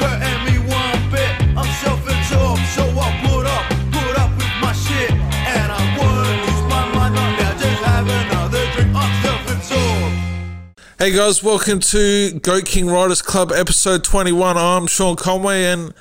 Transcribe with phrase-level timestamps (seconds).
[0.00, 1.32] hurting me one bit.
[1.56, 6.62] I'm self-absorbed, so I put up, put up with my shit, and I won't lose
[6.70, 7.14] my mind.
[7.14, 8.94] Now just have another drink.
[8.94, 10.80] I'm self-absorbed.
[10.98, 14.56] Hey guys, welcome to Goat King Writers Club episode 21.
[14.56, 15.92] I'm Sean Conway and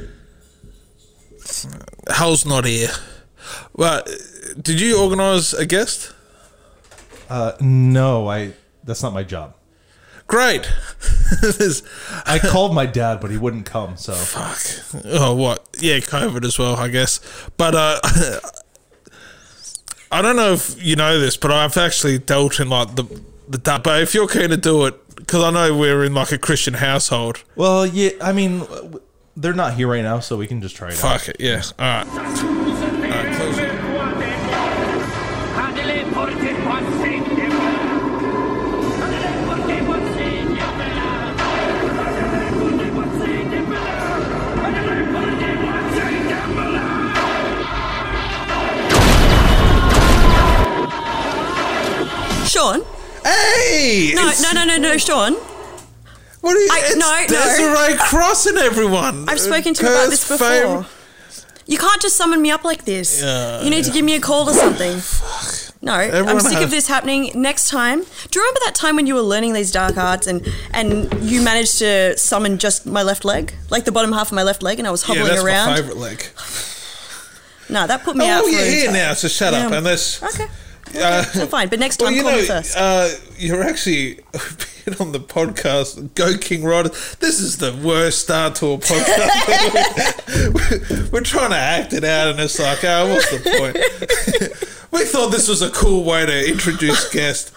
[2.09, 2.89] Hal's not here.
[3.73, 4.03] Well,
[4.59, 6.13] did you organise a guest?
[7.29, 8.53] Uh, no, I.
[8.83, 9.54] That's not my job.
[10.27, 10.67] Great.
[12.25, 13.95] I called my dad, but he wouldn't come.
[13.95, 15.03] So fuck.
[15.05, 15.67] Oh, what?
[15.79, 17.19] Yeah, COVID as well, I guess.
[17.57, 17.99] But uh,
[20.11, 23.03] I don't know if you know this, but I've actually dealt in like the
[23.47, 23.83] the dark.
[23.83, 26.75] But if you're keen to do it, because I know we're in like a Christian
[26.75, 27.43] household.
[27.55, 28.09] well, yeah.
[28.21, 28.65] I mean,
[29.37, 31.21] they're not here right now, so we can just try it out.
[31.21, 31.61] Fuck it, yeah.
[31.77, 32.05] All right,
[52.55, 52.85] Sean?
[53.25, 54.13] Hey!
[54.15, 55.33] No, no, no, no, no, Sean.
[56.39, 56.69] What are you?
[56.71, 57.27] I- no, no.
[57.27, 59.27] Desiree crossing everyone.
[59.27, 60.47] I've spoken to you about this before.
[60.47, 60.85] favourite-
[61.65, 63.21] You can't just summon me up like this.
[63.21, 65.01] Yeah, you need to give me a call or something.
[65.81, 67.31] No, Everyone I'm sick has- of this happening.
[67.35, 67.99] Next time,
[68.31, 71.41] do you remember that time when you were learning these dark arts and and you
[71.41, 74.79] managed to summon just my left leg, like the bottom half of my left leg,
[74.79, 75.69] and I was Yeah, hobbling that's around?
[75.71, 76.25] my favourite leg.
[77.67, 78.43] No, that put me oh, out.
[78.45, 78.93] Oh, you're here time.
[78.93, 79.71] now, so shut up.
[79.71, 79.77] Yeah.
[79.79, 80.23] Unless.
[80.23, 80.47] Okay.
[80.95, 82.75] Uh, So fine, but next time well, you call know, me first.
[82.77, 84.19] uh, you're actually
[84.85, 86.89] been on the podcast, Go King Rider.
[87.19, 90.53] This is the worst Star Tour podcast.
[90.53, 94.91] we're, we're trying to act it out, and it's like, oh, what's the point?
[94.91, 97.51] we thought this was a cool way to introduce guests.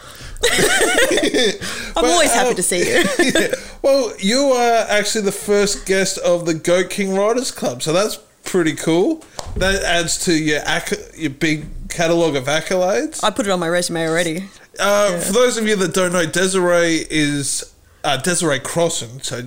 [1.96, 3.04] I'm always happy to see you.
[3.34, 3.48] yeah.
[3.82, 8.18] Well, you are actually the first guest of the Goat King Writers Club, so that's
[8.44, 9.22] pretty cool.
[9.58, 13.22] That adds to your acc- your big catalogue of accolades.
[13.24, 14.44] I put it on my resume already.
[14.78, 17.74] Uh, For those of you that don't know, Desiree is
[18.04, 19.42] uh, Desiree Crossan, so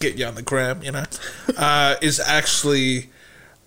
[0.00, 1.04] get you on the gram, you know,
[1.58, 3.10] uh, is actually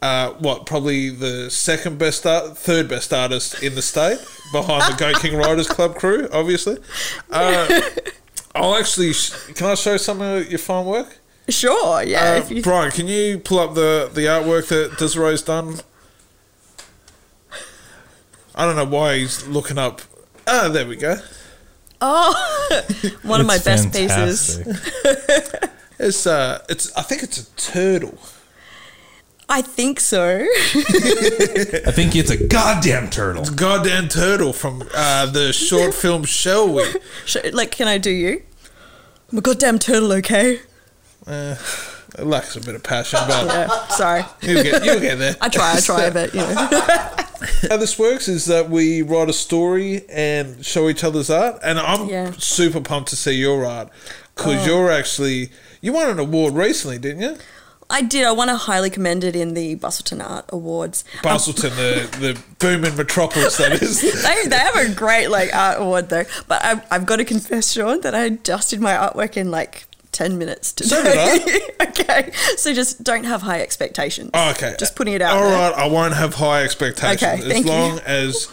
[0.02, 4.18] uh, what probably the second best, art, third best artist in the state
[4.52, 6.78] behind the Goat King Writers Club crew, obviously.
[7.30, 7.82] Uh,
[8.56, 11.20] I'll actually, sh- can I show some of your fine work?
[11.50, 12.34] Sure, yeah.
[12.34, 15.78] Uh, if you, Brian, can you pull up the, the artwork that Desiree's done?
[18.54, 20.02] I don't know why he's looking up.
[20.48, 21.18] Ah, there we go.
[22.02, 22.80] oh,
[23.22, 24.60] one of my It's best pieces.
[26.00, 28.18] It's uh, it's I think it's a turtle.
[29.50, 30.46] I think so.
[30.76, 33.42] I think it's a goddamn turtle.
[33.44, 36.84] It's a goddamn turtle from uh, the short film Shall We?
[37.54, 38.44] Like, can I do you?
[39.32, 40.60] I'm a goddamn turtle, okay?
[41.28, 41.56] Eh,
[42.18, 44.24] it lacks a bit of passion, but Yeah, sorry.
[44.42, 45.36] you'll get you'll get there.
[45.42, 46.56] I try, I try, but you know.
[47.70, 51.80] How this works is that we write a story and show each other's art, and
[51.80, 52.32] I'm Yeah.
[52.38, 53.90] super pumped to see your art
[54.36, 54.66] because oh.
[54.66, 55.50] you're actually
[55.82, 57.38] you won an award recently, didn't you?
[57.90, 58.26] I did.
[58.26, 61.06] I won a highly commended in the Busselton Art Awards.
[61.24, 64.02] Um, Busselton, the the booming metropolis that is.
[64.24, 67.72] They, they have a great like art award though, but I, I've got to confess,
[67.72, 70.90] Sean, that I dusted my artwork in like ten minutes today.
[70.90, 74.32] So okay, so just don't have high expectations.
[74.34, 74.76] Oh, okay.
[74.80, 75.38] just putting it out.
[75.38, 75.72] All there.
[75.72, 77.72] right, I won't have high expectations Okay, as thank you.
[77.72, 78.52] long as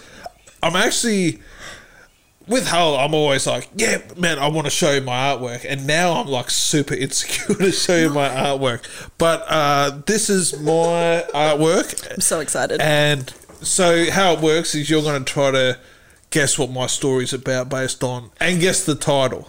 [0.62, 1.40] I'm actually
[2.46, 2.96] with Hull.
[2.96, 6.26] I'm always like, yeah, man, I want to show you my artwork, and now I'm
[6.28, 8.84] like super insecure to show you my artwork.
[9.18, 12.80] But uh, this is my artwork, I'm so excited.
[12.80, 13.32] and
[13.62, 15.78] so how it works is you're going to try to
[16.28, 19.48] guess what my story's about based on, and guess the title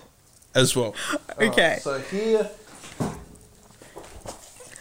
[0.56, 0.96] as well.
[1.40, 2.50] okay, So here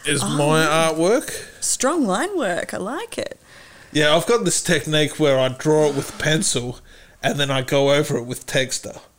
[0.05, 0.27] is Oh.
[0.37, 1.31] my artwork.
[1.61, 2.73] strong line work.
[2.73, 3.39] I like it.
[3.91, 6.79] Yeah, I've got this technique where I draw it with pencil
[7.23, 8.99] and then I go over it with texter.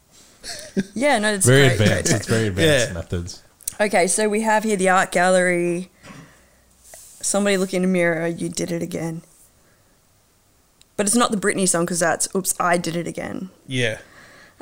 [0.95, 2.13] Yeah, no, it's Very great, great advanced.
[2.13, 2.93] It's very advanced Yeah.
[2.95, 3.43] methods.
[3.81, 5.91] Okay, so we have here the art gallery.
[7.21, 8.27] Somebody look in the mirror.
[8.27, 9.23] You did it again.
[10.97, 13.99] But it's not the Britney song because that's "Oops, I did it again." Yeah.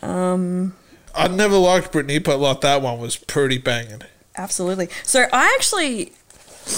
[0.03, 0.75] Um,
[1.15, 4.03] I never liked Britney, but like that one was pretty banging.
[4.37, 4.89] absolutely.
[5.05, 6.13] So I actually,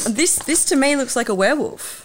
[0.09, 2.03] this this to me looks like a werewolf.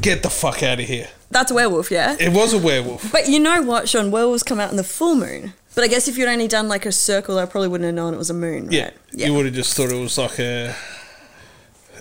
[0.00, 1.08] Get the fuck out of here.
[1.30, 2.16] That's a werewolf, yeah.
[2.18, 3.12] It was a werewolf.
[3.12, 4.10] But you know what, Sean?
[4.10, 5.52] Werewolves come out in the full moon.
[5.74, 8.14] But I guess if you'd only done like a circle, I probably wouldn't have known
[8.14, 8.92] it was a moon, right?
[9.12, 9.26] Yeah.
[9.26, 10.74] You would have just thought it was like a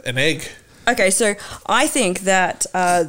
[0.06, 0.48] an egg.
[0.88, 1.36] Okay, so
[1.68, 3.06] I think that uh,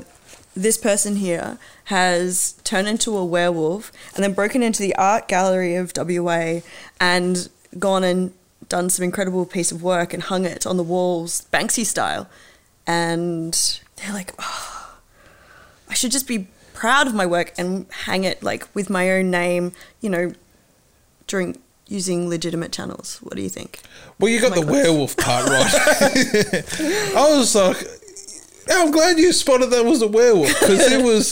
[0.54, 1.56] this person here
[1.90, 6.60] has turned into a werewolf and then broken into the art gallery of WA
[7.00, 7.48] and
[7.80, 8.32] gone and
[8.68, 12.30] done some incredible piece of work and hung it on the walls, Banksy style.
[12.86, 14.98] And they're like, oh,
[15.88, 19.32] I should just be proud of my work and hang it like with my own
[19.32, 20.32] name, you know,
[21.26, 21.58] during
[21.88, 23.18] using legitimate channels.
[23.18, 23.80] What do you think?
[24.20, 25.74] Well, you got the werewolf part right.
[27.16, 27.78] I was like,
[28.70, 31.30] yeah, I'm glad you spotted that was a werewolf because it was,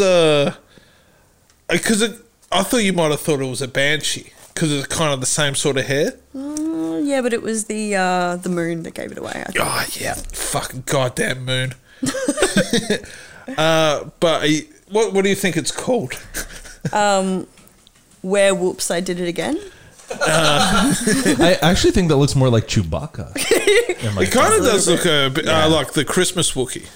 [1.69, 2.13] because it
[2.51, 5.27] I thought you might have thought it was a banshee because it's kind of the
[5.27, 6.15] same sort of hair.
[6.35, 9.31] Uh, yeah, but it was the uh, the moon that gave it away.
[9.47, 9.59] I think.
[9.61, 11.75] Oh yeah, fucking goddamn moon.
[13.57, 16.15] uh, but you- what what do you think it's called?
[18.21, 19.61] Where whoops, I did it again.
[20.11, 23.33] I actually think that looks more like Chewbacca.
[24.01, 26.89] It kind of does look a bit uh, like the Christmas Wookie.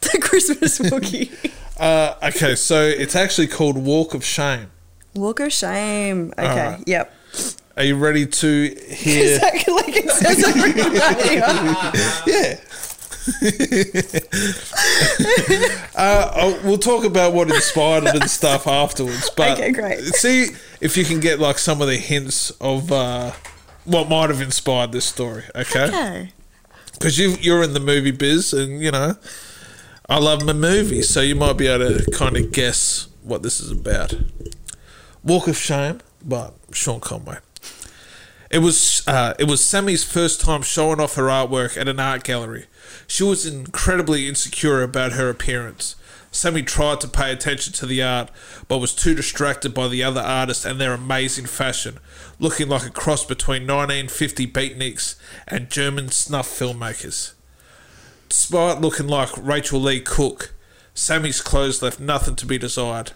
[0.12, 1.30] The Christmas Wookie.
[1.78, 4.70] Uh, okay, so it's actually called Walk of Shame.
[5.14, 6.32] Walk of shame.
[6.38, 6.48] Okay.
[6.48, 6.82] Alright.
[6.86, 7.12] Yep.
[7.76, 9.34] Are you ready to hear?
[9.34, 12.26] Exactly like it says on Wikipedia.
[12.26, 12.60] yeah.
[15.96, 19.30] uh, we'll talk about what inspired it and stuff afterwards.
[19.36, 20.00] But Okay, great.
[20.04, 20.48] see
[20.80, 23.32] if you can get like some of the hints of uh,
[23.84, 25.44] what might have inspired this story.
[25.54, 25.84] Okay.
[25.88, 26.32] Okay.
[26.92, 29.16] Because you you're in the movie biz, and you know
[30.08, 33.58] I love my movies, so you might be able to kind of guess what this
[33.58, 34.14] is about.
[35.24, 37.38] Walk of Shame by Sean Conway.
[38.48, 42.22] It was uh, it was Sammy's first time showing off her artwork at an art
[42.22, 42.66] gallery.
[43.08, 45.96] She was incredibly insecure about her appearance.
[46.30, 48.30] Sammy tried to pay attention to the art,
[48.68, 51.98] but was too distracted by the other artists and their amazing fashion,
[52.38, 55.16] looking like a cross between 1950 beatniks
[55.48, 57.32] and German snuff filmmakers.
[58.28, 60.54] Despite looking like Rachael Leigh Cook,
[60.94, 63.12] Sammy's clothes left nothing to be desired.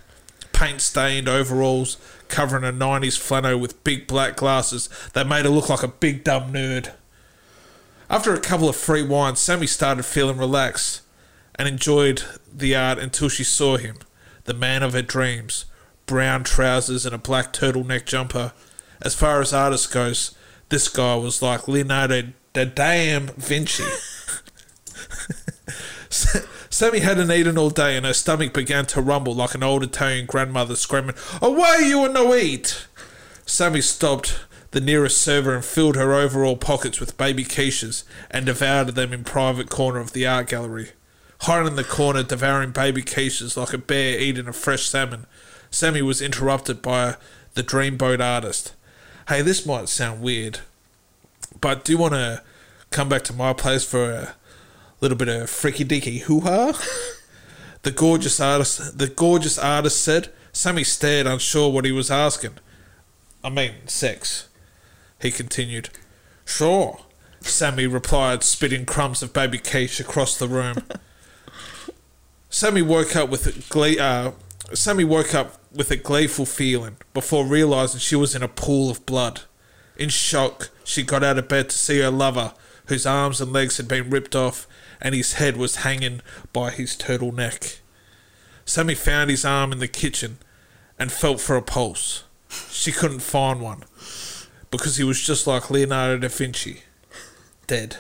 [0.53, 1.97] Paint stained overalls
[2.29, 6.23] covering a 90s flannel with big black glasses that made her look like a big
[6.23, 6.93] dumb nerd.
[8.09, 11.03] After a couple of free wines, Sammy started feeling relaxed
[11.55, 13.97] and enjoyed the art until she saw him,
[14.45, 15.65] the man of her dreams.
[16.07, 18.53] Brown trousers and a black turtleneck jumper.
[19.01, 20.35] As far as artist goes,
[20.69, 23.85] this guy was like Leonardo da Vinci.
[26.71, 30.27] Sammy hadn't eaten all day and her stomach began to rumble like an old Italian
[30.27, 32.87] grandmother screaming, Away, you and no eat!
[33.45, 34.41] Sammy stopped
[34.71, 39.25] the nearest server and filled her overall pockets with baby quiches and devoured them in
[39.25, 40.91] private corner of the art gallery.
[41.43, 45.27] Hiding in the corner, devouring baby quiches like a bear eating a fresh salmon,
[45.71, 47.17] Sammy was interrupted by
[47.55, 48.75] the dreamboat artist.
[49.29, 50.61] Hey, this might sound weird,
[51.61, 52.43] but do you want to
[52.91, 54.35] come back to my place for a
[55.01, 56.73] little bit of freaky deaky hoo ha?
[57.83, 60.31] the gorgeous artist, the gorgeous artist said.
[60.53, 62.59] Sammy stared, unsure what he was asking.
[63.43, 64.49] I mean, sex.
[65.21, 65.91] He continued.
[66.45, 67.01] Sure.
[67.41, 70.77] Sammy replied, spitting crumbs of baby quiche across the room.
[72.51, 73.99] Sammy woke up with a glee.
[73.99, 74.33] Uh,
[74.75, 79.07] Sammy woke up with a gleeful feeling before realizing she was in a pool of
[79.07, 79.43] blood.
[79.97, 82.53] In shock, she got out of bed to see her lover,
[82.87, 84.67] whose arms and legs had been ripped off,
[85.01, 86.21] and his head was hanging
[86.53, 87.79] by his turtleneck.
[88.65, 90.39] Sammy found his arm in the kitchen
[90.99, 92.25] and felt for a pulse.
[92.71, 93.85] She couldn't find one
[94.71, 96.83] because he was just like Leonardo da Vinci,
[97.67, 97.97] dead.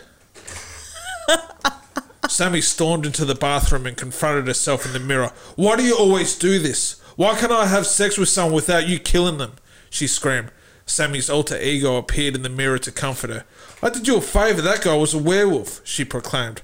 [2.28, 5.32] Sammy stormed into the bathroom and confronted herself in the mirror.
[5.56, 7.00] Why do you always do this?
[7.16, 9.52] Why can't I have sex with someone without you killing them?
[9.90, 10.52] She screamed.
[10.86, 13.44] Sammy's alter ego appeared in the mirror to comfort her.
[13.82, 16.62] I did you a favour, that guy was a werewolf, she proclaimed.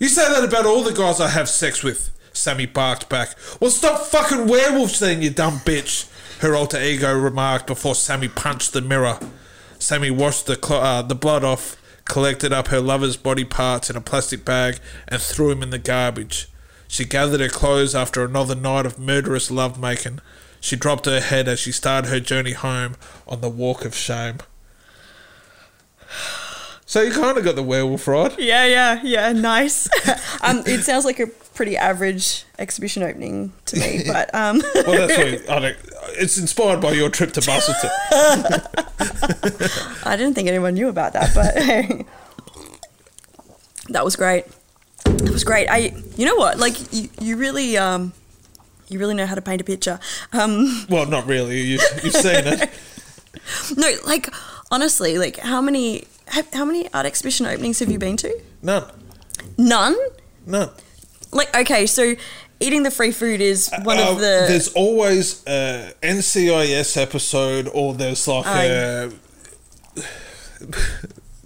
[0.00, 3.34] You say that about all the guys I have sex with, Sammy barked back.
[3.60, 6.08] Well, stop fucking werewolves then, you dumb bitch,
[6.40, 9.18] her alter ego remarked before Sammy punched the mirror.
[9.78, 13.96] Sammy washed the, cl- uh, the blood off, collected up her lover's body parts in
[13.96, 14.78] a plastic bag,
[15.08, 16.48] and threw him in the garbage.
[16.86, 20.20] She gathered her clothes after another night of murderous lovemaking.
[20.60, 24.38] She dropped her head as she started her journey home on the walk of shame.
[26.88, 28.34] So you kind of got the werewolf right.
[28.38, 29.32] Yeah, yeah, yeah.
[29.32, 29.90] Nice.
[30.42, 35.18] um, it sounds like a pretty average exhibition opening to me, but um, Well, that's
[35.18, 35.76] what I don't,
[36.12, 37.90] it's inspired by your trip to Busselton.
[40.06, 41.34] I didn't think anyone knew about that.
[41.34, 42.06] But hey,
[43.90, 44.46] that was great.
[45.04, 45.68] That was great.
[45.68, 46.58] I, you know what?
[46.58, 48.14] Like you, you really, um,
[48.88, 50.00] you really know how to paint a picture.
[50.32, 51.60] Um, Well, not really.
[51.60, 52.70] You, you've seen it.
[53.76, 54.30] no, like
[54.70, 58.40] honestly, like how many, how, how many art exhibition openings have you been to?
[58.62, 58.84] None.
[59.56, 59.96] None.
[60.46, 60.70] None.
[61.32, 62.14] Like okay, so
[62.60, 64.46] eating the free food is one Uh, of the.
[64.48, 69.10] There's always a NCIS episode, or there's like I- a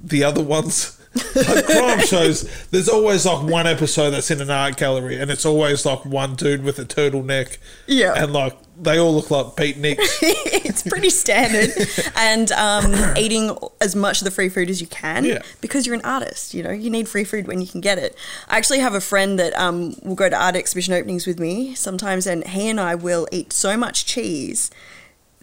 [0.02, 0.98] the other ones.
[1.34, 5.44] Like crime shows, there's always like one episode that's in an art gallery, and it's
[5.44, 7.58] always like one dude with a turtleneck.
[7.86, 8.14] Yeah.
[8.16, 9.98] and like they all look like beatniks.
[10.22, 11.70] it's pretty standard.
[12.16, 15.42] and um, eating as much of the free food as you can Yeah.
[15.60, 16.54] because you're an artist.
[16.54, 18.16] You know, you need free food when you can get it.
[18.48, 21.74] I actually have a friend that um, will go to art exhibition openings with me
[21.74, 24.70] sometimes, and he and I will eat so much cheese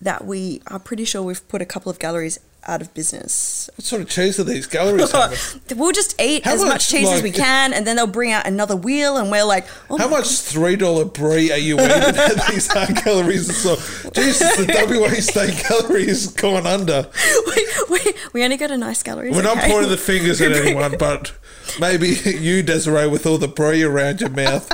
[0.01, 3.69] that we are pretty sure we've put a couple of galleries out of business.
[3.75, 5.13] what sort of cheese are these galleries
[5.75, 8.31] we'll just eat How as much, much, cheese as we can, and then they'll bring
[8.31, 11.89] out another wheel, and we're like, oh How much three dollar brie are you eating
[11.89, 14.11] at these art galleries stuff?
[14.13, 17.09] Jesus, the WA State Gallery is gone under.
[17.47, 19.35] we, we, we only go to nice galleries.
[19.35, 21.33] We're not pointing the fingers at anyone, but
[21.79, 24.69] maybe you, Desiree, with all the brie around your mouth.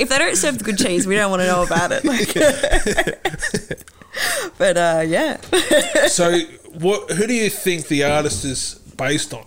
[0.00, 2.04] if they don't serve the good cheese, we don't want to know about it.
[2.04, 3.86] Like,
[4.58, 5.36] but uh, yeah,
[6.08, 6.38] So,
[6.72, 7.10] what?
[7.12, 9.44] Who do you think the artist is based on?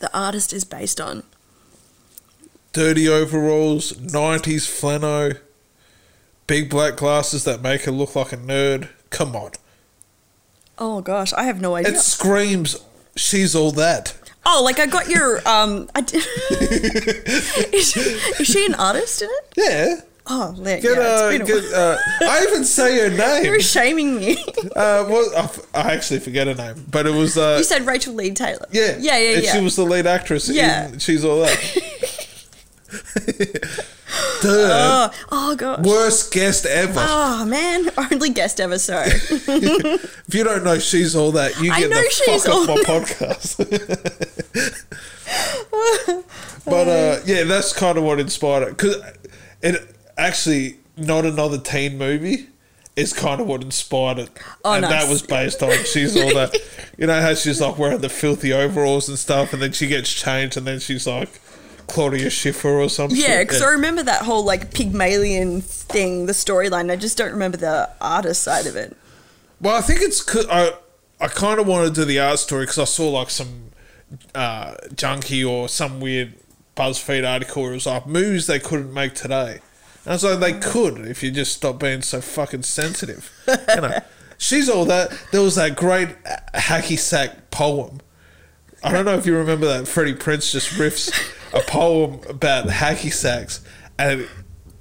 [0.00, 1.22] the artist is based on.
[2.72, 5.34] Dirty overalls, '90s flannel,
[6.46, 8.88] big black glasses that make her look like a nerd.
[9.10, 9.52] Come on,
[10.76, 11.92] Oh gosh, I have no idea.
[11.92, 12.76] it screams
[13.16, 14.14] she's all that.
[14.44, 15.88] oh, like I got your um.
[15.94, 16.24] I did,
[17.72, 19.54] is, she, is she an artist in it?
[19.56, 23.14] Yeah, Oh, yeah, get, yeah, uh, it's been a get uh, I even say her
[23.16, 23.44] name.
[23.44, 24.38] You're shaming me.
[24.74, 27.86] Uh, well, I, f- I actually forget her name, but it was uh, you said
[27.86, 28.66] Rachel Lee Taylor.
[28.72, 29.52] yeah, yeah, yeah, and yeah.
[29.52, 30.48] She was the lead actress.
[30.48, 30.88] Yeah.
[30.88, 31.58] in She's all that.
[34.46, 35.84] Oh, oh gosh.
[35.84, 37.00] Worst guest ever.
[37.00, 38.78] Oh man, only guest ever.
[38.78, 39.08] Sorry.
[39.08, 43.56] If you don't know she's all that, you get the She's fuck off my podcast.
[46.64, 48.96] but uh, yeah, that's kind of what inspired it because
[49.62, 52.48] it actually not another teen movie
[52.96, 54.30] is kind of what inspired it,
[54.64, 54.90] Oh, and nice.
[55.04, 56.54] that was based on she's all that.
[56.96, 60.12] You know how she's like wearing the filthy overalls and stuff, and then she gets
[60.12, 61.40] changed, and then she's like
[61.88, 63.18] Claudia Schiffer or something.
[63.18, 66.92] Yeah, because I remember that whole like Pygmalion thing, the storyline.
[66.92, 68.96] I just don't remember the artist side of it.
[69.60, 70.74] Well, I think it's I
[71.20, 73.70] I kind of wanted to do the art story because I saw like some
[74.36, 76.34] uh, junkie or some weird
[76.76, 79.58] BuzzFeed article where it was like movies they couldn't make today.
[80.04, 83.30] And I was like, they could if you just stop being so fucking sensitive.
[83.74, 83.98] You know,
[84.38, 85.12] she's all that.
[85.32, 86.08] There was that great
[86.54, 88.00] hacky sack poem.
[88.82, 89.88] I don't know if you remember that.
[89.88, 91.10] Freddie Prinze just riffs
[91.52, 93.60] a poem about hacky sacks,
[93.98, 94.28] and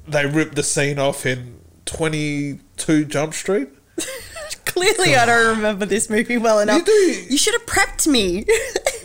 [0.07, 3.69] they ripped the scene off in Twenty Two Jump Street.
[4.73, 6.83] Clearly, I don't remember this movie well enough.
[6.85, 6.91] do.
[6.91, 8.45] You should have prepped me.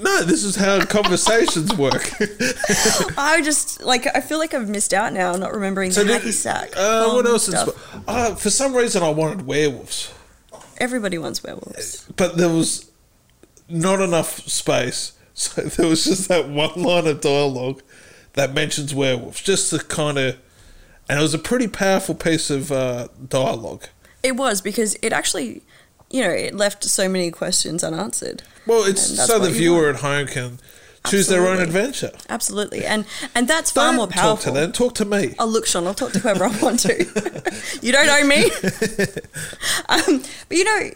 [0.01, 2.13] No, this is how conversations work.
[3.19, 6.23] I just like I feel like I've missed out now, not remembering So the did-
[6.23, 6.71] hacky sack.
[6.77, 7.49] Uh, what else?
[7.49, 10.13] Insp- uh, for some reason, I wanted werewolves,
[10.79, 12.07] Everybody wants werewolves.
[12.17, 12.89] but there was
[13.69, 15.13] not enough space.
[15.35, 17.83] So there was just that one line of dialogue
[18.35, 20.37] that mentions werewolves, just to kind of,
[21.09, 23.87] and it was a pretty powerful piece of uh, dialogue.
[24.23, 25.63] It was because it actually,
[26.11, 28.43] you know, it left so many questions unanswered.
[28.67, 29.97] Well, it's so the viewer want.
[29.97, 30.59] at home can
[31.07, 32.11] choose their own adventure.
[32.29, 34.73] Absolutely, and and that's far Don't more talk to them.
[34.73, 35.35] Talk to me.
[35.39, 36.95] Oh, look, Sean, I'll talk to whoever I want to.
[37.83, 38.45] you don't owe me.
[39.89, 40.91] um, but you know,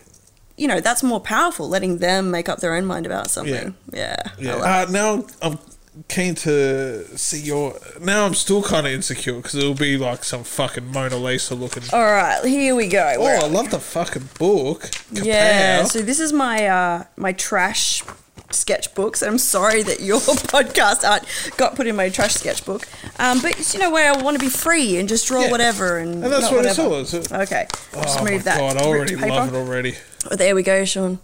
[0.56, 1.68] you know that's more powerful.
[1.68, 3.74] Letting them make up their own mind about something.
[3.92, 4.16] Yeah.
[4.26, 4.54] I Yeah.
[4.56, 5.58] like- Uh, now I'm
[6.08, 7.78] keen to see your.
[8.00, 11.82] Now I'm still kind of insecure because it'll be like some fucking Mona Lisa looking.
[11.92, 13.14] All right, here we go.
[13.18, 14.90] Oh, I love the fucking book.
[15.10, 15.84] yeah.
[15.84, 18.02] So this is my uh, my trash
[18.48, 19.26] sketchbooks.
[19.26, 21.24] I'm sorry that your podcast art
[21.56, 22.86] got put in my trash sketchbook.
[23.18, 25.50] Um, but you know where I want to be free and just draw Yeah.
[25.50, 26.94] whatever and, And that's not what it's whatever.
[26.96, 27.00] all.
[27.00, 28.58] It's a- Okay, I'll just oh move my that.
[28.58, 29.94] god, I already love it already.
[30.30, 31.18] Oh, there we go, Sean.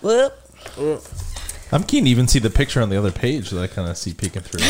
[0.00, 0.34] Whoop.
[1.74, 3.96] I'm keen to even see the picture on the other page that I kind of
[3.98, 4.60] see peeking through.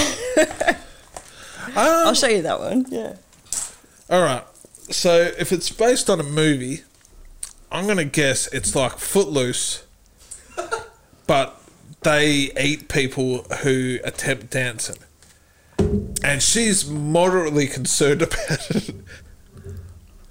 [1.76, 2.86] I'll show you that one.
[2.88, 3.16] Yeah.
[4.10, 4.44] All right.
[4.90, 6.82] So if it's based on a movie,
[7.70, 9.84] I'm gonna guess it's like Footloose,
[11.26, 11.60] but
[12.02, 14.96] they eat people who attempt dancing,
[16.22, 18.94] and she's moderately concerned about it.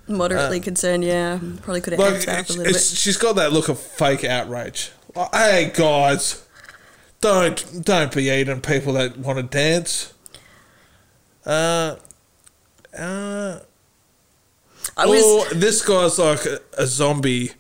[0.08, 1.40] Moderately concerned, yeah.
[1.62, 2.82] Probably could have Uh, Like amped that up a little bit.
[2.82, 4.92] she's got that look of fake outrage.
[5.16, 6.44] Like, hey guys,
[7.24, 10.14] don't don't be eating people that want to dance.
[11.46, 11.96] Uh,
[12.98, 13.60] uh,
[14.98, 17.52] I or this guy's like a, a zombie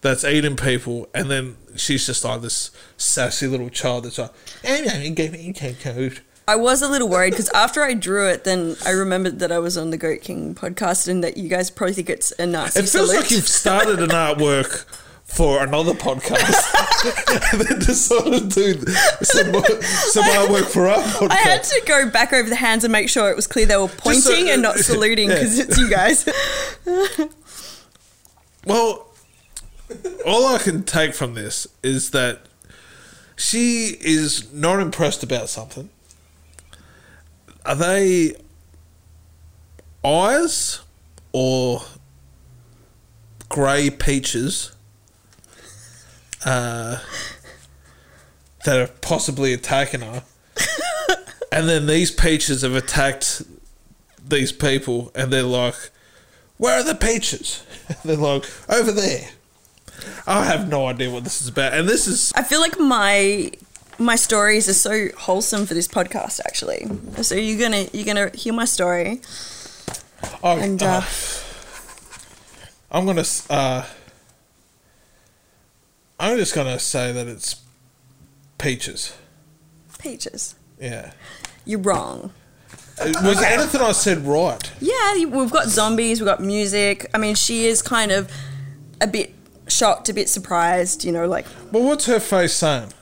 [0.00, 4.30] that's eating people, and then she's just like this sassy little child that's like,
[4.64, 8.90] "I'm going code." I was a little worried because after I drew it, then I
[8.90, 12.08] remembered that I was on the Goat King podcast and that you guys probably think
[12.08, 13.20] it's a Nazi It feels salute.
[13.22, 14.86] like you've started an artwork
[15.28, 18.86] for another podcast, and then decided to do
[19.22, 21.30] some some artwork for our podcast.
[21.30, 23.76] I had to go back over the hands and make sure it was clear they
[23.76, 25.34] were pointing so- and not saluting Yeah.
[25.36, 26.28] because it's you guys.
[28.66, 29.06] Well,
[30.26, 32.40] all I can take from this is that
[33.36, 35.88] she is not impressed about something.
[37.64, 38.34] Are they
[40.04, 40.80] eyes
[41.32, 41.82] or
[43.48, 44.72] grey peaches
[46.44, 46.98] uh,
[48.64, 50.22] that are possibly attacking her?
[51.52, 53.42] and then these peaches have attacked
[54.26, 55.90] these people, and they're like,
[56.58, 57.64] where are the peaches?
[58.04, 59.30] They're like, over there.
[60.26, 61.72] I have no idea what this is about.
[61.72, 63.50] And this is I feel like my
[63.98, 66.86] my stories are so wholesome for this podcast actually.
[67.22, 69.20] So you're gonna you're gonna hear my story
[70.42, 71.04] oh, and oh, uh,
[72.90, 73.86] I'm gonna uh
[76.18, 77.62] I'm just gonna say that it's
[78.58, 79.16] peaches.
[79.98, 80.54] peaches.
[80.80, 81.12] Yeah.
[81.64, 82.32] You're wrong.
[83.00, 84.70] Uh, Was anything I said right?
[84.80, 87.08] Yeah, we've got zombies, we've got music.
[87.14, 88.30] I mean, she is kind of
[89.00, 89.32] a bit
[89.68, 91.04] shocked, a bit surprised.
[91.04, 92.92] You know, like Well, what's her face saying?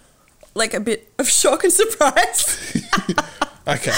[0.55, 2.83] like a bit of shock and surprise.
[3.69, 3.93] Okay.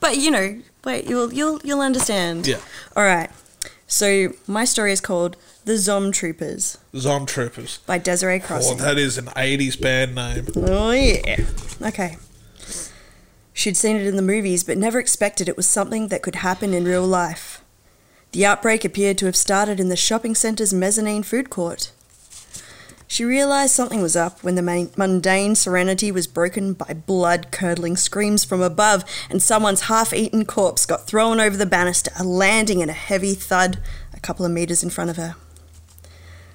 [0.00, 2.46] But you know, wait, you'll you'll you'll understand.
[2.46, 2.56] Yeah.
[2.96, 3.28] All right.
[3.86, 7.78] So my story is called "The Zom Troopers" Zom Troopers.
[7.86, 8.70] by Desiree Cross.
[8.70, 10.46] Oh, that is an 80s band name.
[10.56, 11.36] Oh yeah.
[11.80, 12.18] Okay.
[13.52, 16.74] She'd seen it in the movies, but never expected it was something that could happen
[16.74, 17.62] in real life.
[18.32, 21.92] The outbreak appeared to have started in the shopping centre's mezzanine food court.
[23.06, 28.42] She realised something was up when the mundane serenity was broken by blood curdling screams
[28.42, 32.94] from above, and someone's half eaten corpse got thrown over the banister, landing in a
[32.94, 33.78] heavy thud
[34.14, 35.36] a couple of metres in front of her.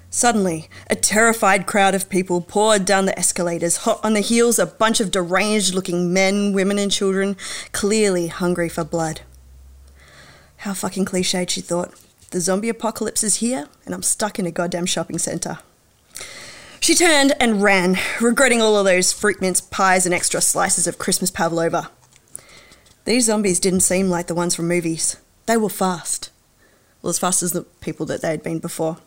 [0.10, 4.66] Suddenly, a terrified crowd of people poured down the escalators, hot on the heels a
[4.66, 7.36] bunch of deranged looking men, women, and children,
[7.72, 9.22] clearly hungry for blood.
[10.58, 11.94] How fucking cliched, she thought.
[12.32, 15.60] The zombie apocalypse is here, and I'm stuck in a goddamn shopping centre.
[16.80, 20.98] She turned and ran, regretting all of those fruit mince pies and extra slices of
[20.98, 21.90] Christmas pavlova.
[23.06, 25.18] These zombies didn't seem like the ones from movies.
[25.46, 26.30] They were fast.
[27.02, 28.98] Well, as fast as the people that they had been before.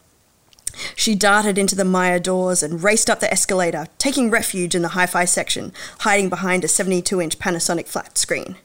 [0.95, 4.89] She darted into the Myer doors and raced up the escalator, taking refuge in the
[4.89, 8.57] hi fi section, hiding behind a 72 inch Panasonic flat screen.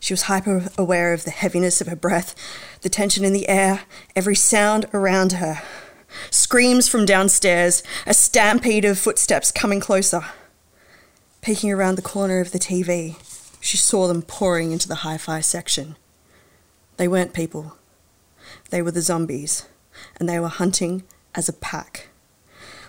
[0.00, 2.34] She was hyper aware of the heaviness of her breath,
[2.80, 3.82] the tension in the air,
[4.16, 5.62] every sound around her.
[6.30, 10.24] Screams from downstairs, a stampede of footsteps coming closer.
[11.40, 13.16] Peeking around the corner of the TV,
[13.60, 15.96] she saw them pouring into the hi fi section.
[16.96, 17.76] They weren't people,
[18.70, 19.66] they were the zombies,
[20.18, 21.04] and they were hunting
[21.34, 22.08] as a pack.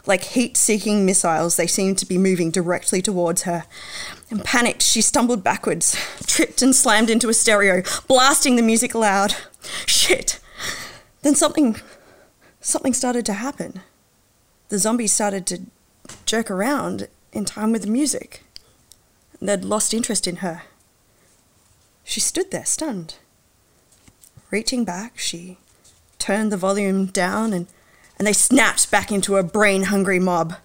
[0.06, 3.64] Like heat seeking missiles, they seemed to be moving directly towards her.
[4.30, 5.96] And panicked, she stumbled backwards,
[6.28, 9.36] tripped and slammed into a stereo, blasting the music loud.
[9.86, 10.40] Shit!
[11.22, 11.78] Then something.
[12.60, 13.82] something started to happen.
[14.70, 15.62] The zombies started to
[16.26, 18.44] jerk around in time with the music.
[19.42, 20.64] They'd lost interest in her.
[22.04, 23.16] She stood there, stunned.
[24.52, 25.58] Reaching back, she
[26.20, 27.68] turned the volume down and,
[28.18, 30.56] and they snapped back into a brain hungry mob.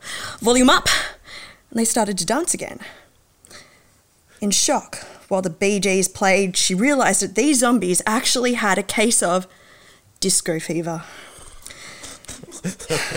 [0.41, 0.89] Volume up!
[1.71, 2.81] And they started to dance again.
[4.41, 9.23] In shock, while the Gees played, she realised that these zombies actually had a case
[9.23, 9.47] of
[10.21, 11.05] disco fever.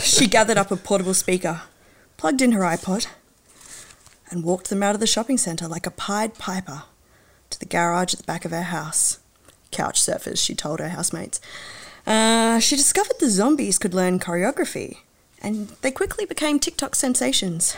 [0.02, 1.62] she gathered up a portable speaker,
[2.17, 3.08] plugged in her iPod,
[4.30, 6.84] and walked them out of the shopping centre like a Pied Piper
[7.50, 9.20] to the garage at the back of her house.
[9.72, 11.39] Couch surfers, she told her housemates.
[12.12, 14.97] Uh, she discovered the zombies could learn choreography,
[15.41, 17.78] and they quickly became TikTok sensations.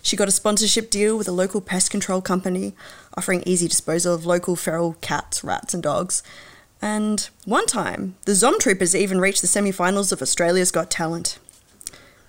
[0.00, 2.72] She got a sponsorship deal with a local pest control company,
[3.14, 6.22] offering easy disposal of local feral cats, rats, and dogs.
[6.80, 11.38] And one time, the Zom Troopers even reached the semi finals of Australia's Got Talent.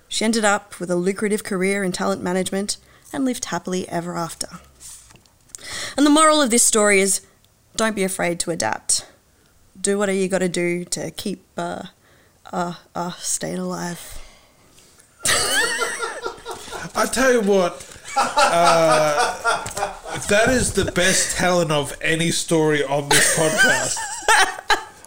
[0.08, 2.76] She ended up with a lucrative career in talent management
[3.14, 4.60] and lived happily ever after.
[5.96, 7.22] And the moral of this story is
[7.76, 9.06] don't be afraid to adapt.
[9.80, 11.84] Do whatever you got to do to keep uh,
[12.52, 14.18] uh, uh, staying alive.
[16.94, 23.38] I tell you what, uh, that is the best telling of any story on this
[23.38, 23.96] podcast.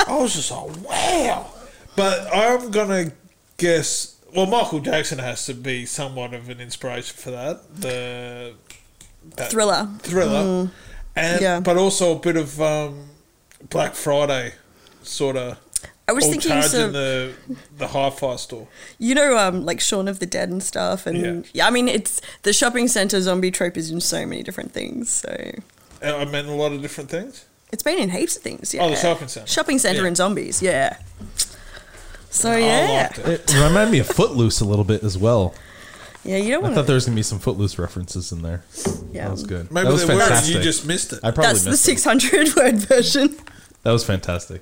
[0.07, 1.51] I was just like, wow.
[1.95, 3.11] But I'm gonna
[3.57, 4.15] guess.
[4.35, 7.75] Well, Michael Jackson has to be somewhat of an inspiration for that.
[7.75, 8.53] The
[9.35, 9.87] that Thriller.
[9.99, 10.71] thriller,
[11.15, 11.59] and yeah.
[11.59, 13.09] but also a bit of um,
[13.69, 14.53] Black Friday
[15.03, 15.57] sort of.
[16.07, 17.33] I was Or thinking charging some, the
[17.77, 18.67] the hi-fi store.
[18.99, 21.49] you know, um, like Shaun of the Dead and stuff, and Yeah.
[21.53, 21.67] yeah.
[21.67, 25.09] I mean, it's the shopping center zombie trope is in so many different things.
[25.09, 25.29] So
[26.03, 27.45] Uh, I meant a lot of different things.
[27.71, 28.73] it's been in heaps of things.
[28.73, 28.83] Yeah.
[28.83, 29.47] Oh, the shopping centre.
[29.49, 30.07] shopping center Yeah.
[30.07, 30.61] and zombies.
[30.61, 30.97] Yeah.
[32.29, 33.49] So I yeah, liked it.
[33.49, 35.53] It reminded me of Footloose a little bit as well.
[36.25, 36.37] yeah.
[36.37, 38.63] You don't I want thought there was gonna be some Footloose references in there.
[39.11, 39.23] Yeah.
[39.25, 39.71] That was good.
[39.71, 40.55] Maybe that was there were, fantastic.
[40.55, 41.19] you just missed it.
[41.23, 41.69] I probably missed it.
[41.69, 41.91] That's the missed it.
[41.91, 43.37] six hundred word version.
[43.83, 44.61] That was fantastic.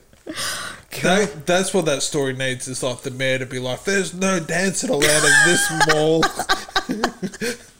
[1.04, 4.40] That, that's what that story needs is like the mayor to be like, "There's no
[4.40, 6.24] dancing allowed in this mall."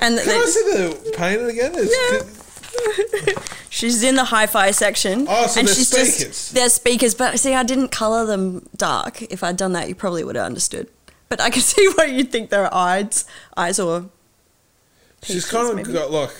[0.00, 1.72] And Can I see the painting again?
[1.74, 5.26] It's, she's in the hi-fi section.
[5.28, 6.18] Oh, so and they're she's speakers.
[6.18, 9.22] Just, they're speakers, but see, I didn't color them dark.
[9.22, 10.88] If I'd done that, you probably would have understood.
[11.28, 13.24] But I can see why you'd think they're eyes,
[13.56, 14.06] eyes or.
[15.22, 15.92] She's kind of maybe.
[15.92, 16.30] got like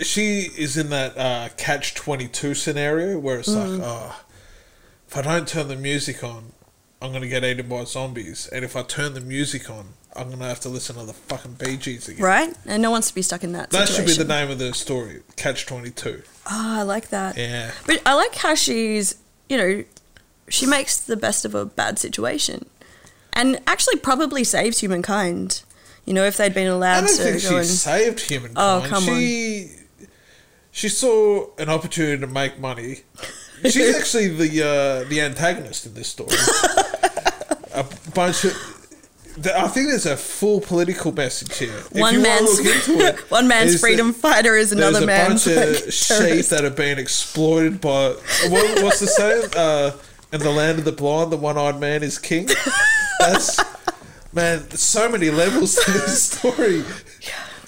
[0.00, 3.78] she is in that uh, catch twenty two scenario where it's Mm.
[3.78, 4.20] like, oh,
[5.08, 6.52] if I don't turn the music on,
[7.02, 10.48] I'm gonna get eaten by zombies, and if I turn the music on, I'm gonna
[10.48, 12.24] have to listen to the fucking Bee Gees again.
[12.24, 13.70] Right, and no one wants to be stuck in that.
[13.70, 15.22] That should be the name of the story.
[15.36, 16.22] Catch twenty two.
[16.50, 17.36] Oh, I like that.
[17.36, 17.70] Yeah.
[17.86, 19.16] But I like how she's,
[19.48, 19.84] you know,
[20.48, 22.66] she makes the best of a bad situation,
[23.32, 25.62] and actually probably saves humankind.
[26.04, 28.56] You know, if they'd been allowed I don't to think she and saved humankind.
[28.56, 29.68] Oh, come on.
[30.78, 33.00] She, saw an opportunity to make money.
[33.62, 36.30] She's actually the uh, the antagonist in this story.
[37.74, 38.52] a bunch of.
[39.54, 41.76] I think there's a full political message here.
[41.76, 45.06] If one man's look into it, one man's freedom that fighter is another there's a
[45.06, 48.10] man's bunch of like, sheep that are being exploited by.
[48.48, 49.50] What, what's the saying?
[49.56, 49.92] Uh,
[50.32, 52.48] in the land of the blind, the one-eyed man is king.
[53.18, 53.58] That's
[54.32, 54.70] man.
[54.70, 56.84] So many levels to this story.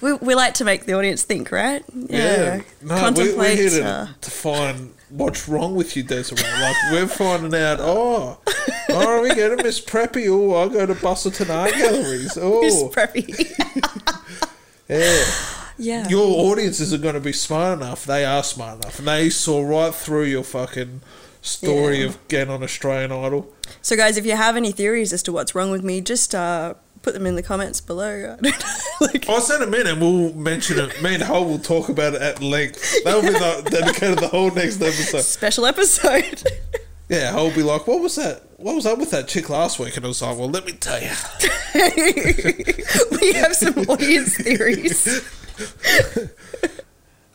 [0.00, 1.84] We, we like to make the audience think, right?
[1.94, 3.58] Yeah, no, we, we're Contemplate.
[3.58, 6.42] here to, uh, to find what's wrong with you, Desiree.
[6.60, 7.78] Like we're finding out.
[7.80, 8.38] Oh,
[8.90, 10.26] oh, we get a Miss Preppy.
[10.28, 12.24] Oh, I go to Busselton Art Galleries.
[12.36, 13.46] Miss Oh, Preppy.
[14.88, 15.24] yeah.
[15.78, 16.08] yeah.
[16.08, 18.04] Your audiences are going to be smart enough.
[18.04, 21.02] They are smart enough, and they saw right through your fucking
[21.42, 22.06] story Yeah.
[22.06, 23.52] of getting on Australian Idol.
[23.82, 26.74] So, guys, if you have any theories as to what's wrong with me, just uh,
[27.02, 28.36] put them in the comments below.
[28.38, 31.02] I don't know, like, I'll send them in, and we'll mention it.
[31.02, 33.02] Me and Hull will talk about it at length.
[33.04, 35.22] That'll be the, dedicated the whole next episode.
[35.22, 36.42] special episode.
[37.08, 38.40] Yeah, I'll be like, "What was that?
[38.56, 40.70] What was up with that chick last week?" And I was like, "Well, let me
[40.74, 41.08] tell you."
[43.20, 45.08] we have some audience theories.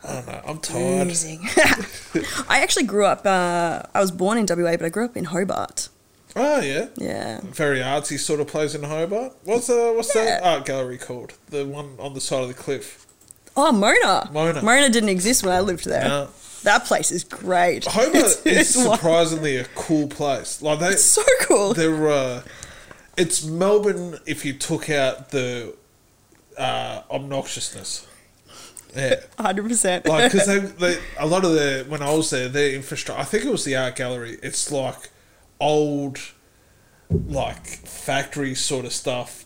[0.02, 0.42] I don't know.
[0.46, 1.02] I'm tired.
[1.02, 1.46] Amazing.
[2.48, 3.26] I actually grew up.
[3.26, 5.90] Uh, I was born in WA, but I grew up in Hobart.
[6.38, 7.40] Oh yeah, Yeah.
[7.42, 9.32] very artsy sort of place in Hobart.
[9.44, 11.32] What's uh, what's that art gallery called?
[11.48, 13.06] The one on the side of the cliff.
[13.56, 14.28] Oh, Mona.
[14.32, 14.62] Mona.
[14.62, 16.04] Mona didn't exist when I lived there.
[16.04, 16.28] No.
[16.64, 17.86] That place is great.
[17.86, 18.98] Hobart It's- is it's wild.
[18.98, 20.60] surprisingly a cool place.
[20.60, 21.72] Like they, so cool.
[21.72, 22.42] they're uh,
[23.16, 25.74] it's Melbourne if you took out the
[26.58, 28.06] uh, obnoxiousness.
[28.94, 29.16] Yeah.
[29.38, 30.06] Hundred percent.
[30.06, 33.20] like because they, they a lot of the when I was there, their infrastructure.
[33.20, 34.38] I think it was the art gallery.
[34.42, 35.10] It's like
[35.60, 36.18] old,
[37.10, 39.44] like factory sort of stuff.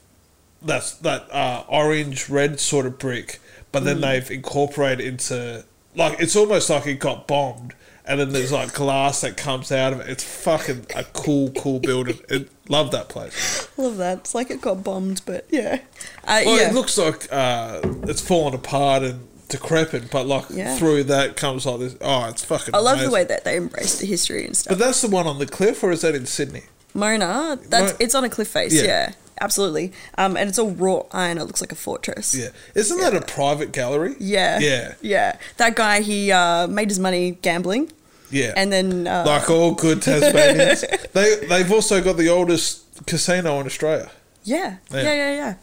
[0.63, 3.41] That's that uh, orange red sort of brick,
[3.73, 8.53] but then they've incorporated into like it's almost like it got bombed, and then there's
[8.53, 10.09] like glass that comes out of it.
[10.11, 12.19] It's fucking a cool, cool building.
[12.29, 13.69] It, love that place.
[13.79, 14.19] Love that.
[14.19, 15.81] It's like it got bombed, but yeah.
[16.25, 16.69] Uh, Well, yeah.
[16.69, 20.77] it looks like uh, it's fallen apart and decrepit, but like Yeah.
[20.77, 21.97] through that comes like this.
[22.01, 22.75] Oh, it's fucking.
[22.75, 24.71] I love the way that they embrace the history and stuff.
[24.71, 26.63] But that's the one on the cliff, or is that in Sydney?
[26.95, 28.73] Mona, that's it's on a cliff face.
[28.73, 28.83] Yeah.
[28.83, 29.93] Yeah, absolutely.
[30.19, 31.39] Um, and it's all wrought iron.
[31.39, 32.35] It looks like a fortress.
[32.35, 34.17] Yeah, isn't that a private gallery?
[34.19, 34.59] Yeah.
[34.59, 34.95] Yeah.
[35.01, 35.37] Yeah.
[35.59, 37.93] That guy, he uh, made his money gambling.
[38.33, 39.07] Yeah, And then.
[39.09, 40.85] Uh, like all good Tasmanians,
[41.15, 44.11] they they've also got the oldest casino in Australia.
[44.45, 44.77] yeah.
[44.93, 45.03] Yeah.
[45.03, 45.55] Yeah, yeah, yeah.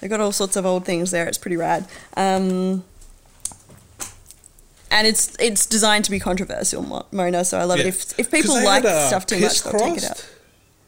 [0.00, 1.26] They got all sorts of old things there.
[1.26, 1.86] It's pretty rad.
[2.16, 2.84] Um,
[4.94, 7.44] and it's it's designed to be controversial, Mona.
[7.44, 7.86] So I love Yeah.
[7.86, 7.88] it.
[7.88, 10.24] If if people like had, uh, stuff too much, they'll take it out.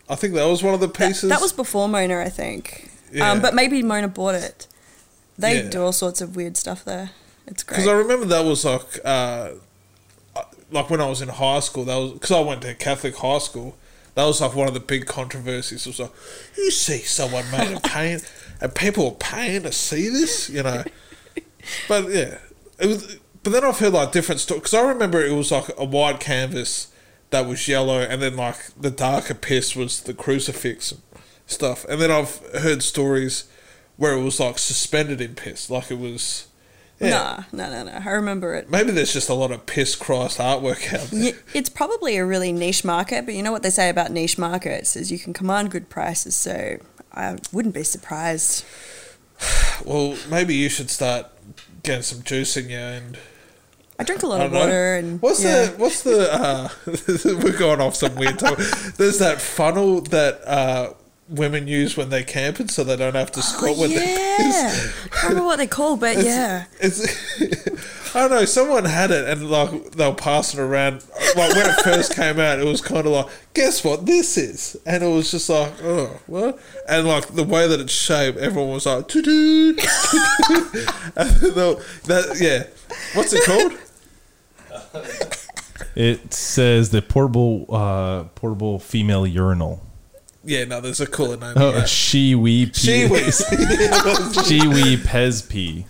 [0.09, 1.29] I think that was one of the pieces.
[1.31, 2.91] that was before Mona, I think.
[3.13, 3.31] Yeah.
[3.31, 4.67] Um, but maybe Mona bought it.
[5.39, 5.69] They Yeah.
[5.71, 7.11] do all sorts of weird stuff there.
[7.47, 7.77] It's great.
[7.79, 9.51] because I remember that was like uh,
[10.71, 11.85] like when I was in high school.
[11.85, 13.77] That was because I went to Catholic high school.
[14.15, 15.87] That was like one of the big controversies.
[15.87, 16.13] It was like
[16.57, 18.21] you see someone made a pain,
[18.61, 20.85] and people are paying to see this, you know.
[21.89, 22.39] But yeah,
[22.79, 23.17] it was.
[23.47, 26.19] But then I've heard like different stories because I remember it was like a white
[26.19, 26.89] canvas
[27.31, 31.01] that was yellow, and then like the darker piss was the crucifix and
[31.47, 31.85] stuff.
[31.85, 33.45] And then I've heard stories
[33.97, 36.49] where it was like suspended in piss, like it was
[37.01, 37.93] Nah, no, no, no.
[37.93, 38.69] I remember it.
[38.69, 41.35] Maybe there's just a lot of piss Christ artwork out there.
[41.55, 44.97] It's probably a really niche market, but you know what they say about niche markets
[44.97, 46.35] is you can command good prices.
[46.35, 46.79] So
[47.13, 48.65] I wouldn't be surprised.
[49.85, 51.27] Well, maybe you should start
[51.85, 53.19] getting some juice in you and.
[53.99, 54.61] I drink a lot don't of know.
[54.61, 55.67] water and what's yeah.
[55.67, 56.69] the what's the uh,
[57.43, 58.67] we're going off some weird topic.
[58.97, 60.93] There's that funnel that uh,
[61.29, 63.99] women use when they're camping so they don't have to Oh, squat with yeah.
[64.39, 66.67] their I don't know what they call, but yeah.
[66.79, 67.03] It's,
[68.15, 68.45] I don't know.
[68.45, 71.05] Someone had it, and like they were passing around.
[71.35, 74.77] Like when it first came out, it was kind of like, guess what this is,
[74.87, 76.59] and it was just like, oh, what?
[76.89, 79.73] And like the way that it's shaped, everyone was like, doo doo.
[81.15, 82.65] That yeah,
[83.15, 83.73] what's it called?
[85.95, 89.83] It says the portable uh, portable female urinal.
[90.45, 91.55] Yeah, no, there's a cooler name.
[91.57, 91.85] Oh, yeah.
[91.87, 92.73] she wee pee.
[92.73, 93.39] She was
[94.47, 95.87] she wee pez pee.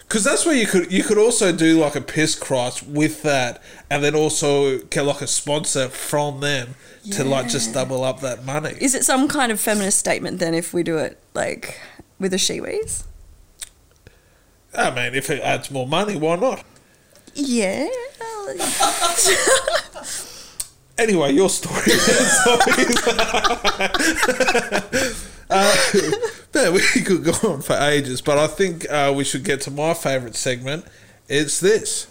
[0.00, 3.62] because that's where you could you could also do like a piss cross with that,
[3.90, 6.74] and then also get like a sponsor from them
[7.12, 8.76] to like just double up that money.
[8.80, 11.80] Is it some kind of feminist statement then if we do it like
[12.18, 13.04] with a shiwis?
[14.76, 16.64] I mean, if it adds more money, why not?
[17.34, 17.88] Yeah.
[20.98, 21.82] Anyway, your story.
[21.90, 22.68] Sorry.
[25.50, 25.76] uh,
[26.54, 29.70] man, we could go on for ages, but I think uh, we should get to
[29.70, 30.84] my favourite segment.
[31.28, 32.08] It's this.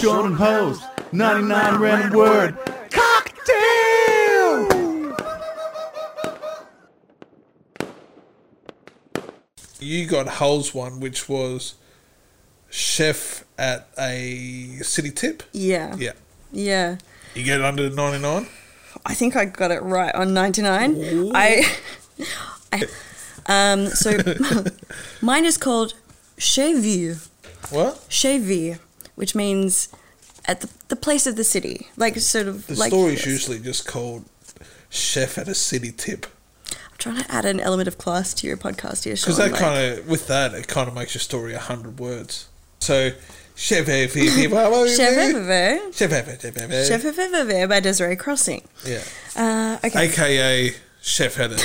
[0.00, 0.80] Sean and Hose,
[1.10, 2.56] 99 random word.
[9.80, 11.74] You got Hull's one, which was
[12.70, 15.42] chef at a city tip.
[15.52, 15.96] Yeah.
[15.96, 16.12] Yeah.
[16.52, 16.96] Yeah.
[17.34, 18.46] You get it under 99?
[19.06, 21.30] I think I got it right on 99.
[21.34, 21.76] I,
[22.72, 22.82] I
[23.46, 24.18] um so
[25.22, 25.94] mine is called
[26.38, 27.16] vu,
[27.70, 28.06] What?
[28.10, 28.76] vu,
[29.14, 29.88] which means
[30.46, 31.86] at the, the place of the city.
[31.96, 34.24] Like sort of The like story's usually just called
[34.90, 36.26] chef at a city tip.
[36.98, 39.98] Trying to add an element of class to your podcast here, Because that like- kind
[39.98, 42.48] of, with that, it kind of makes your story a hundred words.
[42.80, 43.10] So,
[43.54, 48.66] chef Chef Ever Chef at chef Chef Ever by Desiree Crossing.
[48.84, 49.02] Yeah.
[49.36, 50.06] Uh, okay.
[50.08, 51.56] AKA chef at a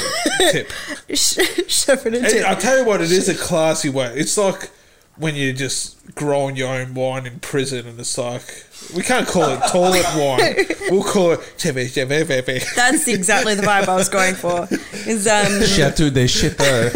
[0.51, 0.71] tip.
[1.15, 2.45] Chef at a And tip.
[2.45, 4.13] I'll tell you what, it is a classy way.
[4.15, 4.69] It's like
[5.17, 9.49] when you're just growing your own wine in prison, and it's like we can't call
[9.49, 10.77] it toilet wine.
[10.89, 12.45] We'll call it chef at chef at
[12.75, 14.67] That's exactly the vibe I was going for.
[15.07, 16.91] Is um Chateau de Chipper.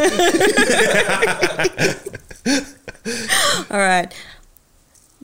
[3.70, 4.14] All right.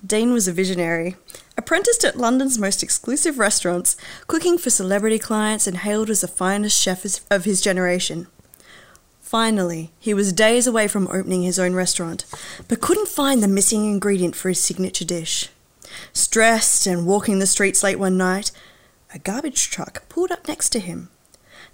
[0.05, 1.15] Dean was a visionary.
[1.57, 3.95] Apprenticed at London's most exclusive restaurants,
[4.27, 8.27] cooking for celebrity clients and hailed as the finest chef of his generation.
[9.33, 12.23] Finally, he was days away from opening his own restaurant,
[12.67, 15.49] but couldn't find the missing ingredient for his signature dish.
[16.13, 18.51] Stressed and walking the streets late one night,
[19.11, 21.09] a garbage truck pulled up next to him.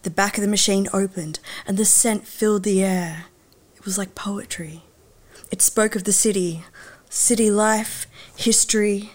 [0.04, 3.26] The back of the machine opened, and the scent filled the air.
[3.76, 4.84] It was like poetry.
[5.52, 6.63] It spoke of the city,
[7.10, 9.12] city life, history.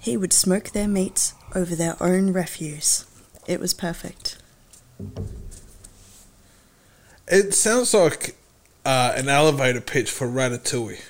[0.00, 3.04] He would smoke their meats over their own refuse.
[3.46, 4.38] It was perfect.
[7.30, 8.34] It sounds like
[8.84, 11.00] uh, an elevator pitch for Ratatouille.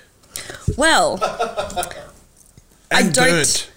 [0.76, 3.70] Well, I And don't- burnt.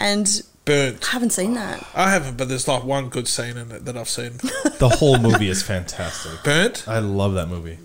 [0.00, 1.08] and Burnt.
[1.08, 1.86] I haven't seen that.
[1.94, 4.32] I haven't, but there's like one good scene in it that I've seen.
[4.78, 6.42] The whole movie is fantastic.
[6.44, 6.86] Burnt?
[6.88, 7.78] I love that movie.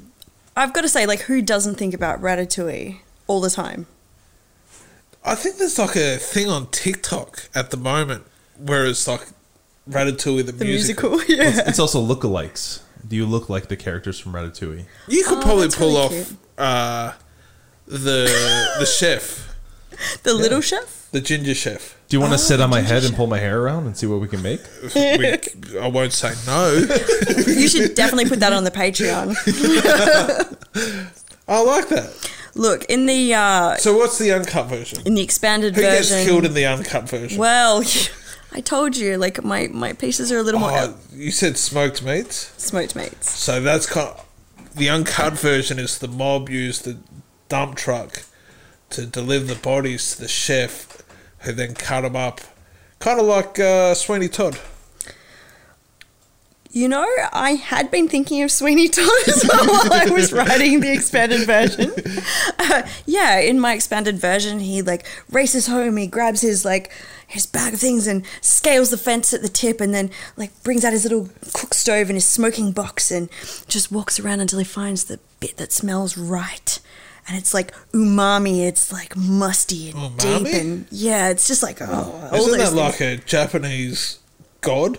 [0.58, 2.97] I've got to say, like, who doesn't think about Ratatouille
[3.28, 3.86] all the time?
[5.24, 8.24] I think there's like a thing on TikTok at the moment
[8.58, 9.28] where it's like
[9.89, 11.12] Ratatouille the, The musical.
[11.12, 11.62] musical, yeah.
[11.67, 12.82] It's also lookalikes.
[13.08, 14.86] Do you look like the characters from Ratatouille?
[15.08, 17.14] You could Oh, probably pull really off uh,
[17.88, 18.26] the
[18.80, 19.56] the chef,
[20.24, 21.10] The Little Chef?
[21.12, 21.98] the ginger chef.
[22.08, 23.86] Do you want to Oh, sit on my ginger head and pull my hair around
[23.86, 24.62] and see what we can make?
[24.96, 26.74] We, I won't say no.
[27.48, 29.36] You should definitely put that on the Patreon.
[31.48, 32.30] I like that.
[32.56, 35.00] Look, in the uh, So what's the uncut version?
[35.06, 36.18] in the expanded Who version.
[36.18, 37.38] gets killed in the uncut version?
[37.38, 37.82] well,
[38.52, 42.04] I told you, like my, my pieces are a little more Oh, you said smoked
[42.04, 42.54] meats.
[42.58, 43.30] smoked meats.
[43.30, 44.14] So that's kind.
[44.76, 46.98] the uncut version is the mob used the
[47.50, 48.24] dump truck
[48.92, 51.02] to deliver the bodies to the chef,
[51.40, 52.42] who then cut them up,
[53.00, 54.60] kind of like uh, Sweeney Todd.
[56.74, 60.80] You know, I had been thinking of Sweeney Todd as well while I was writing
[60.80, 61.92] the expanded version.
[62.60, 65.98] Uh, yeah, in my expanded version, he like races home.
[65.98, 66.90] He grabs his like
[67.32, 70.84] his bag of things and scales the fence at the tip, and then like brings
[70.84, 73.30] out his little cook stove and his smoking box, and
[73.67, 76.80] just walks around until he finds the bit that smells right.
[77.28, 78.67] And it's like umami.
[78.67, 82.74] It's like musty and deep, and yeah, it's just like oh, Isn't that things.
[82.74, 84.20] like a Japanese
[84.62, 84.98] god?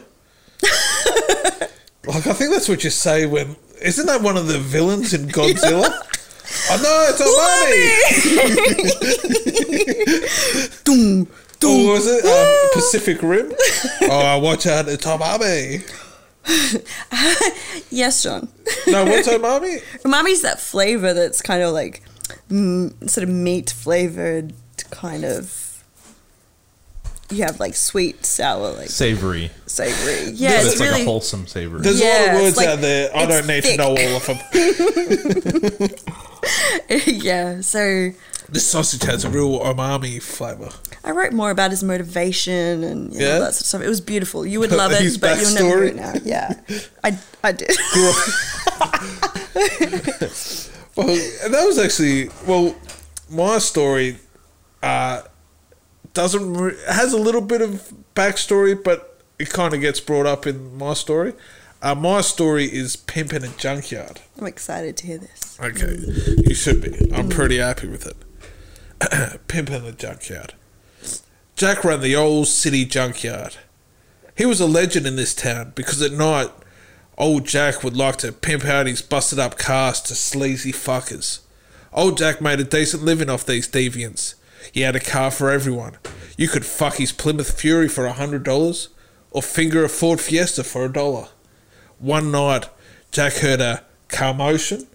[0.62, 3.56] like I think that's what you say when.
[3.82, 5.90] Isn't that one of the villains in Godzilla?
[6.70, 7.20] oh know it's
[10.62, 10.84] Omami.
[10.84, 11.26] Doom,
[11.64, 13.52] Or was it um, Pacific Rim?
[14.02, 15.82] oh, watch out, it's Omami.
[17.90, 18.48] Yes, John.
[18.86, 19.80] No, what's Omami?
[20.04, 22.02] Umami's that flavor that's kind of like
[22.50, 24.52] mm, sort of meat flavored,
[24.90, 25.58] kind of.
[27.30, 29.50] You have like sweet, sour, like Savory.
[29.64, 30.32] savory.
[30.32, 30.92] Yeah, But it's, it's really.
[30.92, 31.80] like a wholesome savory.
[31.80, 33.16] There's a lot of words like- out there.
[33.16, 33.76] I don't need thick.
[33.80, 34.38] to know all of them.
[37.06, 38.10] yeah, so
[38.48, 40.70] This sausage has a real umami flavour.
[41.04, 43.38] I wrote more about his motivation and you know, Yeah?
[43.40, 43.82] that sort of stuff.
[43.82, 44.46] It was beautiful.
[44.46, 46.14] You would love it, His but you'll never do it now.
[46.24, 46.54] Yeah,
[47.04, 47.70] I, I did.
[50.94, 52.74] Well, that was actually well,
[53.30, 54.18] my story
[54.82, 55.22] uh,
[56.12, 60.46] doesn't re- has a little bit of backstory, but it kind of gets brought up
[60.46, 61.32] in my story.
[61.82, 64.20] Uh, my story is pimping a junkyard.
[64.38, 65.58] I'm excited to hear this.
[65.60, 65.96] Okay,
[66.46, 67.12] you should be.
[67.12, 69.46] I'm pretty happy with it.
[69.48, 70.54] pimping the junkyard.
[71.56, 73.56] Jack ran the old city junkyard.
[74.36, 76.50] He was a legend in this town because at night,
[77.18, 81.40] old Jack would like to pimp out his busted up cars to sleazy fuckers.
[81.92, 84.34] Old Jack made a decent living off these deviants.
[84.70, 85.96] He had a car for everyone.
[86.38, 88.88] You could fuck his Plymouth Fury for a hundred dollars,
[89.32, 91.26] or finger a Ford Fiesta for a dollar.
[92.02, 92.68] One night,
[93.12, 94.88] Jack heard a commotion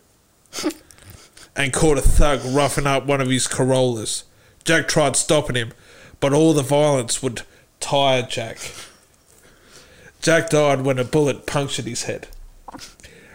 [1.55, 4.25] and caught a thug roughing up one of his Corollas.
[4.65, 5.71] Jack tried stopping him,
[6.19, 7.43] but all the violence would
[7.79, 8.57] tire Jack.
[10.21, 12.27] Jack died when a bullet punctured his head.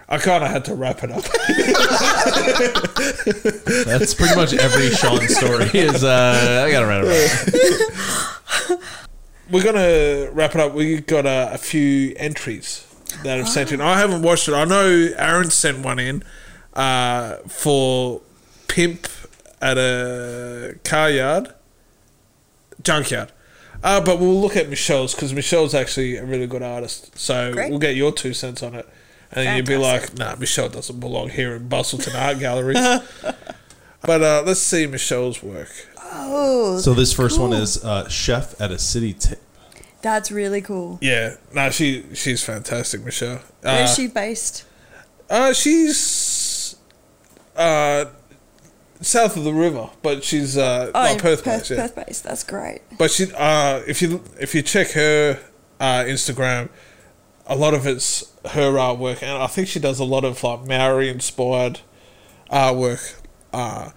[0.06, 1.22] I kind of had to wrap it up.
[3.86, 5.70] That's pretty much every Sean story.
[5.72, 8.68] Is uh, I gotta write it.
[8.68, 8.78] Right.
[9.50, 10.74] We're gonna wrap it up.
[10.74, 12.91] We've got uh, a few entries
[13.24, 13.80] that have sent in.
[13.80, 14.54] I haven't watched it.
[14.54, 16.22] I know Aaron sent one in
[16.74, 18.20] uh, for
[18.68, 19.06] pimp
[19.60, 21.52] at a car yard,
[22.82, 23.32] junkyard.
[23.82, 27.16] Uh, but we'll look at Michelle's because Michelle's actually a really good artist.
[27.18, 27.70] So Great.
[27.70, 28.88] we'll get your two cents on it.
[29.32, 32.78] And then you'd be like, nah, Michelle doesn't belong here in Busselton Art Galleries.
[34.02, 35.70] but uh, let's see Michelle's work.
[35.98, 39.40] Oh, So this first one is uh, chef at a city tip.
[40.02, 40.98] That's really cool.
[41.00, 43.40] Yeah, no, she she's fantastic, Michelle.
[43.62, 44.64] Where Uh, is she based?
[45.30, 46.76] Uh, she's
[47.56, 48.04] uh,
[49.00, 51.76] south of the river, but she's uh, Oh, in Perth, Perth, based, yeah.
[51.88, 52.24] Perth based.
[52.24, 52.82] That's great.
[52.98, 55.38] But she, uh, if you if you check her
[55.80, 56.68] uh, Instagram,
[57.46, 60.66] a lot of it's her artwork, and I think she does a lot of like
[60.66, 61.80] Maori inspired
[62.50, 63.18] artwork.
[63.52, 63.90] Uh,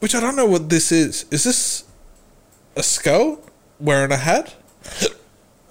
[0.00, 1.26] which I don't know what this is.
[1.30, 1.84] Is this
[2.76, 3.40] a skull
[3.78, 4.54] wearing a hat?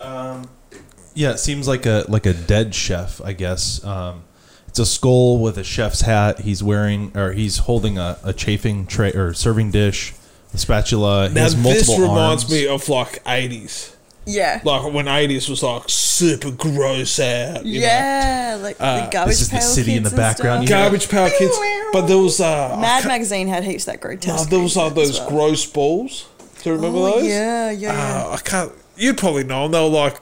[0.01, 3.83] Yeah, it seems like a like a dead chef, I guess.
[3.83, 4.23] Um,
[4.67, 6.39] it's a skull with a chef's hat.
[6.41, 10.13] He's wearing or he's holding a, a chafing tray or serving dish,
[10.53, 11.27] a spatula.
[11.29, 12.51] He Now has this reminds arms.
[12.51, 13.95] me of like eighties.
[14.25, 14.61] Yeah.
[14.63, 17.65] like when eighties was like super gross out.
[17.65, 17.87] You know?
[17.87, 20.61] yeah, like Uh, the garbage this is the city in the background.
[20.63, 21.57] You hear- Garbage Pail Kids,
[21.91, 24.49] but there was uh, Mad Magazine had heaps of that no, grotesque.
[24.51, 25.29] there was like those well.
[25.29, 26.27] gross balls.
[26.61, 27.25] Do you remember Oh, those?
[27.27, 28.25] Yeah, yeah, yeah.
[28.27, 28.71] Uh, I can't.
[28.99, 29.71] You'd probably know them.
[29.71, 30.17] They were like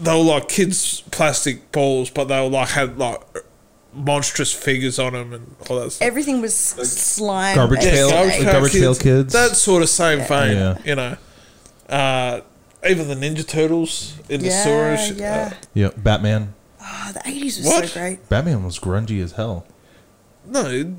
[0.00, 3.20] they were like kids' plastic balls, but they were like had like
[3.92, 6.06] monstrous figures on them and all that stuff.
[6.06, 7.54] Everything was slime.
[7.56, 7.90] Garbage based.
[7.92, 9.32] pail- Garbage the Pail Garbage Pail Kids.
[9.32, 10.78] That sort of same vein, Yeah.
[10.84, 11.16] you know.
[11.88, 12.40] Uh,
[12.88, 15.10] even the Ninja Turtles in the Yeah, storage.
[15.18, 15.54] yeah.
[15.74, 16.54] Yeah, Batman.
[16.80, 17.88] Oh, the eighties was What?
[17.88, 18.28] so great.
[18.28, 19.66] Batman was grungy as hell.
[20.48, 20.94] Uh, no,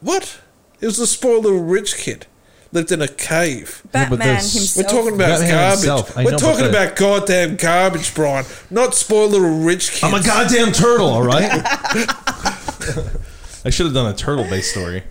[0.00, 0.40] what?
[0.80, 2.26] It was the spoiled little rich kid.
[2.72, 3.82] Lived in a cave.
[3.90, 4.76] Batman there's- himself.
[4.86, 5.78] We're talking about Batman garbage.
[5.80, 8.44] himself, I We're know, but talking the- about goddamn garbage, Brian.
[8.70, 10.04] Not spoiled little rich kids.
[10.04, 11.50] I'm a goddamn turtle, all right.
[13.64, 15.02] I should have done a turtle-based story.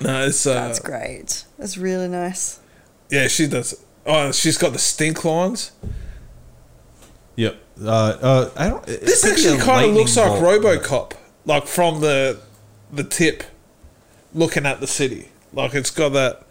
[0.00, 1.44] No, it's uh, That's great.
[1.58, 2.58] That's really nice.
[3.10, 3.28] yeah.
[3.28, 3.74] She does.
[4.06, 5.70] Oh, she's got the stink lines.
[7.36, 7.56] Yep.
[7.80, 8.84] Uh, uh, I don't.
[8.86, 11.12] This actually kind of looks like RoboCop,
[11.46, 12.40] like from the
[12.92, 13.44] the tip,
[14.34, 15.28] looking at the city.
[15.52, 16.43] Like it's got that.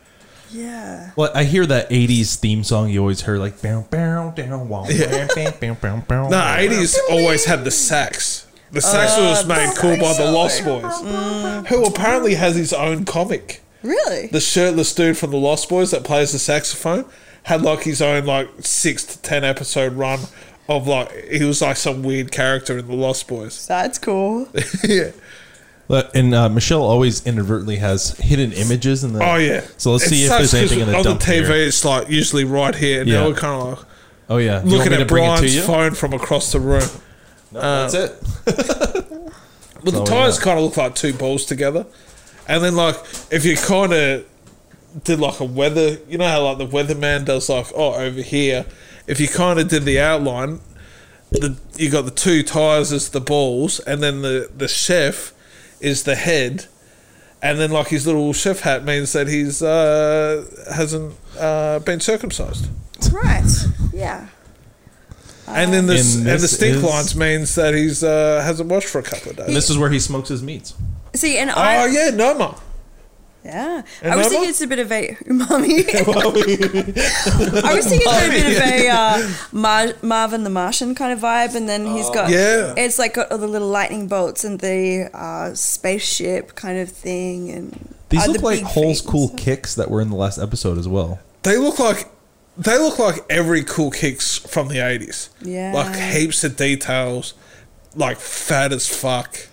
[0.54, 1.12] Yeah.
[1.16, 4.86] Well, I hear that '80s theme song you always heard, like bow bow down, wow,
[6.08, 6.30] bow.
[6.30, 8.48] No, eighties always had the sax.
[8.72, 13.62] The sax was made cool by the Lost Boys, who apparently has his own comic.
[13.84, 14.28] Really?
[14.28, 17.06] The shirtless dude from the Lost Boys that plays the saxophone
[17.44, 20.22] had like his own like six to ten episode run
[20.68, 23.68] of like he was like some weird character in the Lost Boys.
[23.68, 24.48] That's cool.
[24.84, 25.12] yeah.
[25.88, 29.24] But- And uh, Michelle always inadvertently has hidden images in the.
[29.24, 29.62] Oh yeah.
[29.78, 31.46] So let's see if sucks there's anything in the on dump the TV.
[31.48, 31.56] here.
[31.68, 33.22] It's like usually right here, and Yeah.
[33.22, 33.88] now we're kind of like
[34.30, 35.62] Oh yeah, You want looking me to at bring it to Brian's you?
[35.64, 36.88] phone from across the room.
[37.52, 38.24] No, that's it.
[39.84, 41.86] But the tires kind of look like two balls together.
[42.48, 42.96] And then, like,
[43.32, 44.26] if you kind of
[45.04, 48.66] did like a weather, you know how like the weatherman does like, oh, over here.
[49.08, 50.62] If you kind of did the outline,
[51.32, 55.34] the you got the two tires as the balls, and then the the chef
[55.84, 56.66] is the head,
[57.42, 62.68] and then like his little chef hat means that he's uh, hasn't uh, been circumcised.
[62.94, 63.44] That's right.
[63.94, 64.28] Yeah.
[65.48, 68.88] And then the And and the stink is- lines means that he's uh, hasn't washed
[68.88, 69.56] for a couple of And days.
[69.56, 70.74] this is where he smokes his meats.
[71.16, 71.84] See, and I.
[71.84, 72.56] Oh yeah, Noma.
[73.46, 73.84] Yeah.
[74.02, 74.30] And I was Mama?
[74.30, 75.86] thinking it's a bit of a umami.
[77.64, 81.20] I was thinking it's a bit of a uh, Mar- Marvin the Martian kind of
[81.20, 82.74] vibe, and then he's got Yeah.
[82.78, 87.50] it's like got all the little lightning bolts and the uh, spaceship kind of thing,
[87.50, 89.40] and These uh, look the like big Hole's feet and cool stuff.
[89.40, 91.20] kicks that were in the last episode as well.
[91.44, 92.08] They look like
[92.58, 95.30] they look like every cool kicks from the eighties.
[95.42, 95.74] Yeah.
[95.74, 97.34] Like heaps of details,
[97.96, 99.50] like fat as fuck.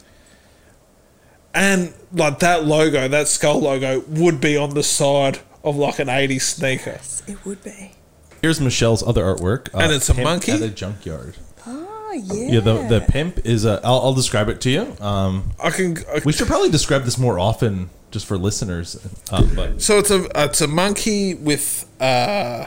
[1.54, 6.08] And like that logo, that skull logo would be on the side of like an
[6.08, 6.92] 80s sneaker.
[6.92, 7.92] Yes, It would be.
[8.40, 10.52] Here's Michelle's other artwork, uh, And it's a Pimp monkey?
[10.52, 11.36] at a junkyard.
[11.66, 12.54] Oh yeah.
[12.54, 13.80] Yeah, the the pimp is a.
[13.84, 14.96] I'll, I'll describe it to you.
[15.00, 15.96] Um, I can.
[16.12, 18.96] I, we should probably describe this more often, just for listeners.
[19.30, 22.66] Uh, but so it's a it's a monkey with uh,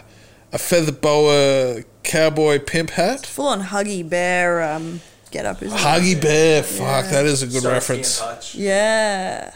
[0.54, 3.26] a feather boa cowboy pimp hat.
[3.26, 5.02] full on Huggy Bear um,
[5.34, 5.82] get up, isn't it?
[5.82, 8.56] Huggy Bear, fuck, that is a good reference.
[8.56, 9.54] Yeah.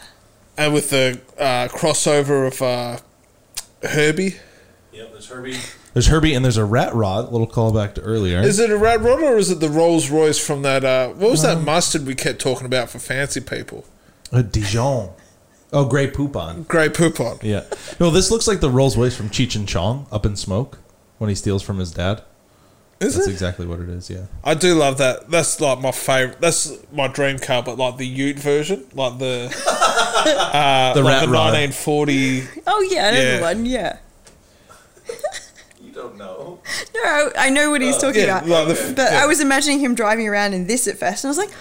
[0.57, 2.97] And with the uh, crossover of uh,
[3.87, 4.35] Herbie.
[4.91, 5.57] Yep, there's Herbie.
[5.93, 7.29] There's Herbie, and there's a rat rod.
[7.29, 8.39] A little callback to earlier.
[8.41, 10.83] Is it a rat rod or is it the Rolls Royce from that?
[10.83, 13.85] Uh, what was that mustard we kept talking about for fancy people?
[14.31, 15.11] a Dijon?
[15.73, 16.67] Oh, Grey Poupon.
[16.67, 17.41] Grey Poupon.
[17.43, 17.63] Yeah.
[17.99, 20.79] No, this looks like the Rolls Royce from Cheech and Chong, Up in Smoke,
[21.17, 22.23] when he steals from his dad.
[22.99, 23.31] Is That's it?
[23.31, 24.09] exactly what it is.
[24.09, 24.25] Yeah.
[24.43, 25.29] I do love that.
[25.29, 26.41] That's like my favorite.
[26.41, 31.25] That's my dream car, but like the Ute version, like the uh, The like rat
[31.25, 31.53] the rod.
[31.53, 32.43] 1940.
[32.65, 33.35] Oh yeah, I know Yeah.
[33.37, 33.65] the one.
[33.67, 33.97] Yeah.
[35.81, 36.59] You don't know.
[36.95, 38.47] No, I know what he's talking yeah, about.
[38.67, 39.23] like the- but yeah.
[39.23, 41.51] I was imagining him driving around in this at first, and I was like,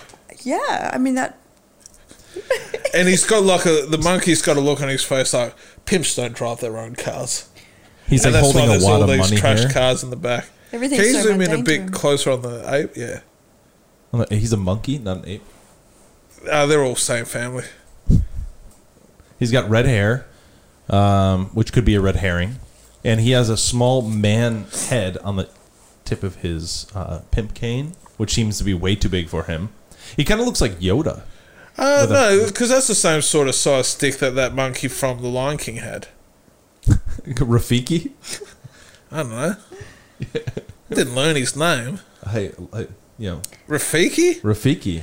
[0.47, 0.91] yeah.
[0.93, 1.39] I mean that.
[2.95, 6.17] And he's got like a the monkey's got a look on his face like pimps
[6.17, 7.49] don't drive their own cars.
[8.09, 9.69] He's and like that's why holding a there's wad all of these money trash here.
[9.71, 10.47] cars in the back.
[10.77, 12.91] Everything's Can you so zoom in a bit closer on the ape?
[12.97, 13.21] Yeah,
[14.31, 15.43] He's a monkey, not an ape.
[16.51, 17.65] uh, they're all same family.
[19.39, 20.27] He's got red hair,
[20.89, 22.57] um, which could be a red herring,
[23.05, 25.49] and he has a small man head on the
[26.05, 29.71] tip of his uh, pimp cane, which seems to be way too big for him.
[30.17, 31.23] He kind of looks like Yoda.
[31.79, 34.89] Uh, With a- no, because that's the same sort of size stick that that monkey
[34.89, 36.09] from The Lion King had.
[37.27, 38.13] Rafiki.
[39.11, 39.57] I don't know.
[40.91, 42.01] Didn't learn his name.
[42.31, 42.87] Hey, I-
[43.19, 44.41] you know, Rafiki?
[44.43, 45.03] Rafiki.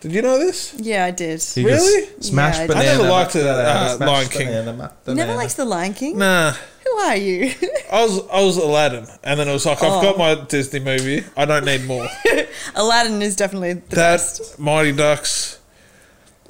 [0.00, 0.72] Did you know this?
[0.78, 1.42] Yeah, I did.
[1.42, 2.06] He Really?
[2.16, 2.86] just Smash Yeah, I- I banana.
[2.86, 4.46] never liked it, banana, uh, smash Lion King.
[4.46, 5.34] banana, Never banana.
[5.36, 6.16] likes the Lion King.
[6.18, 6.52] Nah.
[6.86, 7.52] Who are you?
[7.92, 10.00] I was I was Aladdin, and then it was like I've Oh.
[10.02, 11.24] got my Disney movie.
[11.36, 12.08] I don't need more.
[12.74, 14.58] Aladdin is definitely the that best.
[14.58, 15.58] Mighty Ducks,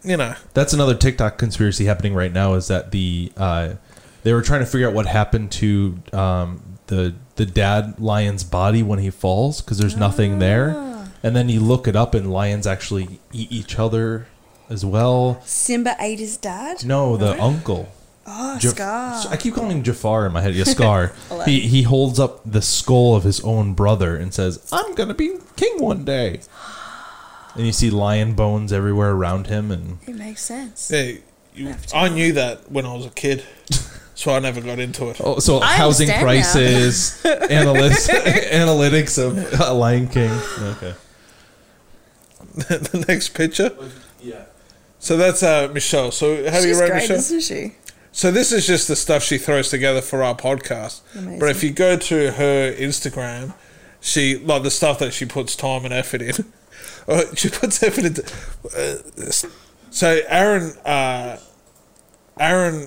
[0.05, 0.35] you know.
[0.55, 2.55] That's another TikTok conspiracy happening right now.
[2.55, 3.71] Is that the uh,
[4.23, 8.82] they were trying to figure out what happened to um, the the dad lion's body
[8.82, 11.09] when he falls because there's nothing there, ah.
[11.22, 14.26] and then you look it up and lions actually eat each other
[14.68, 15.41] as well.
[15.45, 16.84] Simba ate his dad.
[16.84, 17.88] No, the uncle.
[18.26, 19.32] Oh, Jaf- Scar.
[19.32, 20.55] I keep calling him Jafar in my head.
[20.55, 21.12] Yeah, Scar.
[21.47, 25.38] he he holds up the skull of his own brother and says, "I'm gonna be
[25.57, 26.41] king one day."
[27.57, 30.88] And you see lion bones everywhere around him, and It makes sense.
[30.88, 31.14] Yeah,
[31.53, 33.43] you, I knew that when I was a kid,
[34.21, 35.18] so I never got into it.
[35.25, 38.07] Oh, so I housing prices, analytics,
[38.51, 40.31] analytics of uh, Lion King.
[40.61, 40.95] Okay.
[42.55, 43.75] the next picture.
[44.21, 44.45] Yeah.
[44.99, 46.11] So that's uh, Michelle.
[46.11, 47.16] So how do you She's rate great, Michelle?
[47.16, 47.77] isn't she?
[48.12, 51.01] So this is just the stuff she throws together for our podcast.
[51.14, 51.39] Amazing.
[51.39, 53.55] But if you go to her Instagram,
[54.03, 56.45] she like the stuff that she puts time and effort in.
[57.09, 58.23] Uh, she puts effort into.
[58.77, 59.31] Uh,
[59.89, 61.39] so Aaron, uh,
[62.39, 62.87] Aaron,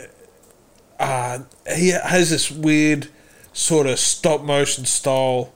[1.13, 1.39] uh,
[1.75, 3.07] he has this weird
[3.53, 5.53] sort of stop motion style.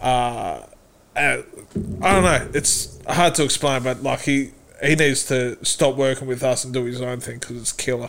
[0.00, 0.62] Uh,
[1.14, 1.42] I
[1.74, 2.48] don't know.
[2.54, 4.52] It's hard to explain, but like he
[4.82, 8.08] he needs to stop working with us and do his own thing because it's killer.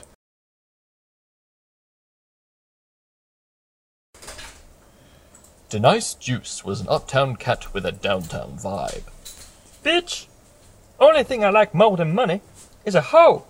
[5.69, 9.03] Denise Juice was an uptown cat with a downtown vibe.
[9.84, 10.28] Bitch!
[10.99, 12.41] Only thing I like more than money
[12.86, 13.45] is a hoe!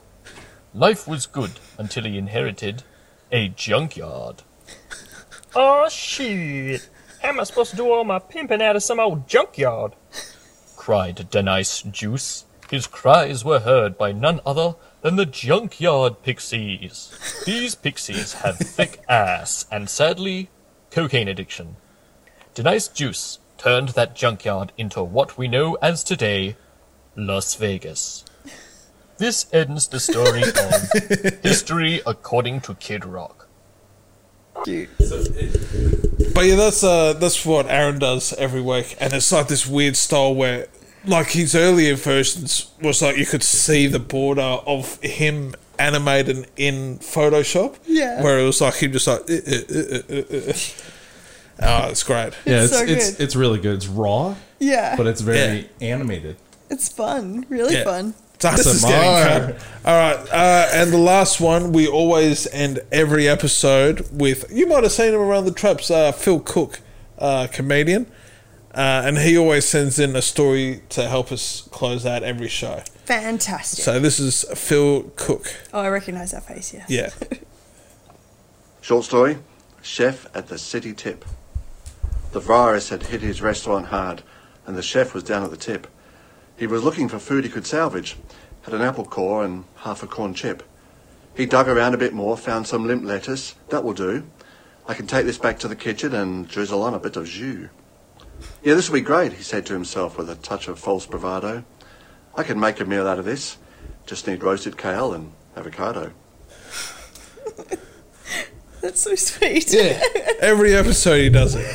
[0.74, 2.84] Life was good until he inherited
[3.32, 4.44] a junkyard.
[5.56, 6.90] oh shit!
[7.22, 9.94] How am I supposed to do all my pimping out of some old junkyard?
[10.76, 12.46] cried Denise Juice.
[12.70, 17.12] His cries were heard by none other than the junkyard pixies.
[17.46, 20.50] These pixies have thick ass and, sadly,
[20.90, 21.76] cocaine addiction.
[22.54, 26.56] Denise Juice turned that junkyard into what we know as today
[27.16, 28.26] Las Vegas.
[29.22, 33.48] This ends the story of History According to Kid Rock.
[34.56, 34.66] But
[36.46, 40.34] yeah, that's uh, that's what Aaron does every week, and it's like this weird style
[40.34, 40.70] where,
[41.06, 46.98] like his earlier versions was like you could see the border of him animated in
[46.98, 47.78] Photoshop.
[47.86, 48.24] Yeah.
[48.24, 49.20] where it was like him just like.
[49.30, 50.54] "Uh, uh, uh, uh, uh."
[51.64, 52.34] Oh, it's great.
[52.46, 53.24] Yeah, it's so it's, good.
[53.24, 53.76] it's really good.
[53.76, 54.96] It's raw, Yeah.
[54.96, 56.38] but it's very animated.
[56.72, 57.46] it's fun.
[57.50, 57.84] Really Yeah.
[57.84, 58.16] fun.
[58.42, 59.68] This is getting cut.
[59.86, 64.46] All right, uh, and the last one we always end every episode with.
[64.52, 65.90] You might have seen him around the traps.
[65.90, 66.80] Uh, Phil Cook,
[67.18, 68.06] uh, comedian,
[68.74, 72.84] uh, and he always sends in a story to help us close out every show.
[73.06, 73.84] Fantastic.
[73.84, 75.54] So this is Phil Cook.
[75.74, 76.86] oh, I recognise that face, yeah.
[76.88, 77.10] Yeah.
[78.82, 79.38] Short story
[79.82, 81.26] Chef at the City Tip.
[82.32, 84.24] The virus had hit his restaurant hard,
[84.66, 85.88] and the chef was down at the tip.
[86.62, 88.18] He was looking for food he could salvage,
[88.62, 90.62] had an apple core and half a corn chip.
[91.36, 93.56] He dug around a bit more, found some limp lettuce.
[93.70, 94.28] That will do.
[94.88, 97.70] I can take this back to the kitchen and drizzle on a bit of jus.
[98.62, 101.64] Yeah, this will be great, he said to himself with a touch of false bravado.
[102.36, 103.58] I can make a meal out of this.
[104.06, 106.14] Just need roasted kale and avocado.
[108.82, 109.74] That's so sweet.
[109.74, 110.00] Yeah.
[110.40, 111.66] Every episode he does it.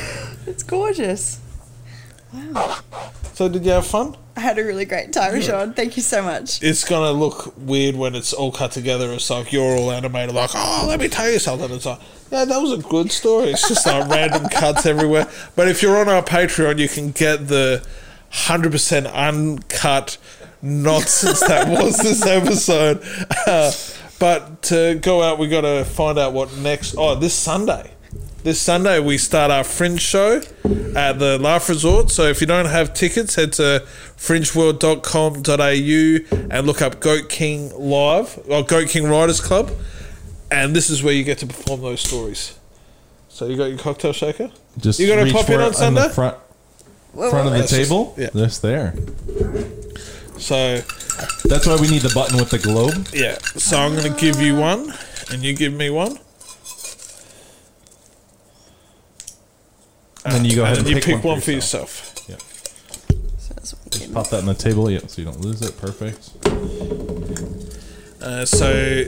[0.45, 1.41] It's gorgeous.
[3.33, 4.15] So did you have fun?
[4.35, 5.73] I had a really great time, Sean.
[5.73, 6.61] Thank you so much.
[6.63, 9.11] It's gonna look weird when it's all cut together.
[9.13, 11.71] It's like you're all animated, like, oh, let me tell you something.
[11.71, 11.99] It's like,
[12.31, 13.49] yeah, that was a good story.
[13.49, 15.27] It's just like random cuts everywhere.
[15.55, 17.85] But if you're on our Patreon, you can get the
[18.29, 20.17] hundred percent uncut
[20.61, 23.03] nonsense that was this episode.
[23.45, 23.71] Uh,
[24.19, 26.95] but to go out, we got to find out what next.
[26.97, 27.91] Oh, this Sunday.
[28.43, 30.41] This Sunday we start our Fringe show
[30.95, 32.09] at the Laugh Resort.
[32.11, 33.83] So if you don't have tickets, head to
[34.15, 39.71] fringeworld.com.au and look up Goat King Live or Goat King Writers Club.
[40.49, 42.57] And this is where you get to perform those stories.
[43.29, 44.49] So you got your cocktail shaker?
[44.77, 46.07] Just You gonna reach pop for in on it Sunday?
[46.07, 46.37] the front
[47.13, 48.15] front whoa, of the That's just- table.
[48.17, 48.29] yeah.
[48.33, 48.93] Just there.
[50.37, 50.81] So
[51.45, 53.07] That's why we need the button with the globe.
[53.11, 53.37] yeah.
[53.57, 54.93] So I'm gonna give you one
[55.31, 56.19] and you give me one.
[60.27, 62.13] And then you go ahead and and you pick, pick one for yourself.
[62.27, 62.35] Yeah.
[63.37, 65.61] So that's what we Just pop that on the table, yeah, so you don't lose
[65.61, 65.77] it.
[65.77, 66.31] Perfect.
[68.21, 69.05] Uh, so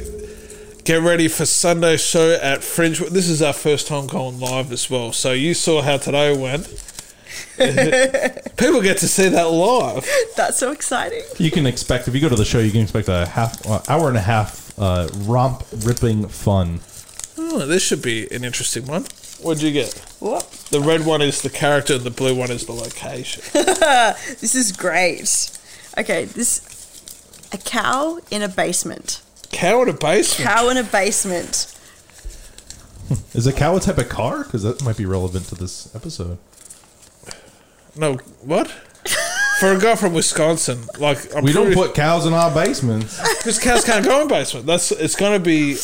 [0.85, 2.99] get ready for Sunday show at Fringe.
[2.99, 5.11] This is our first time going live as well.
[5.11, 6.67] So you saw how today went.
[8.57, 10.07] People get to see that live.
[10.37, 11.23] That's so exciting.
[11.37, 13.81] You can expect if you go to the show, you can expect a half uh,
[13.89, 16.79] hour and a half uh, romp, ripping fun.
[17.37, 19.05] Oh, this should be an interesting one.
[19.41, 19.93] What'd you get?
[20.19, 20.43] Whoop.
[20.69, 23.41] The red one is the character, the blue one is the location.
[24.39, 25.57] This is great.
[25.97, 26.61] Okay, this
[27.53, 29.21] a cow in a basement.
[29.51, 30.47] Cow in a basement.
[30.49, 31.75] Cow in a basement.
[33.33, 34.43] Is a cow a type of car?
[34.43, 36.37] Because that might be relevant to this episode.
[37.95, 38.67] No, what?
[39.59, 43.17] For a guy from Wisconsin, like I'm We don't pretty- put cows in our basements.
[43.39, 44.65] because cows can't go in basement.
[44.67, 45.75] That's it's going to be.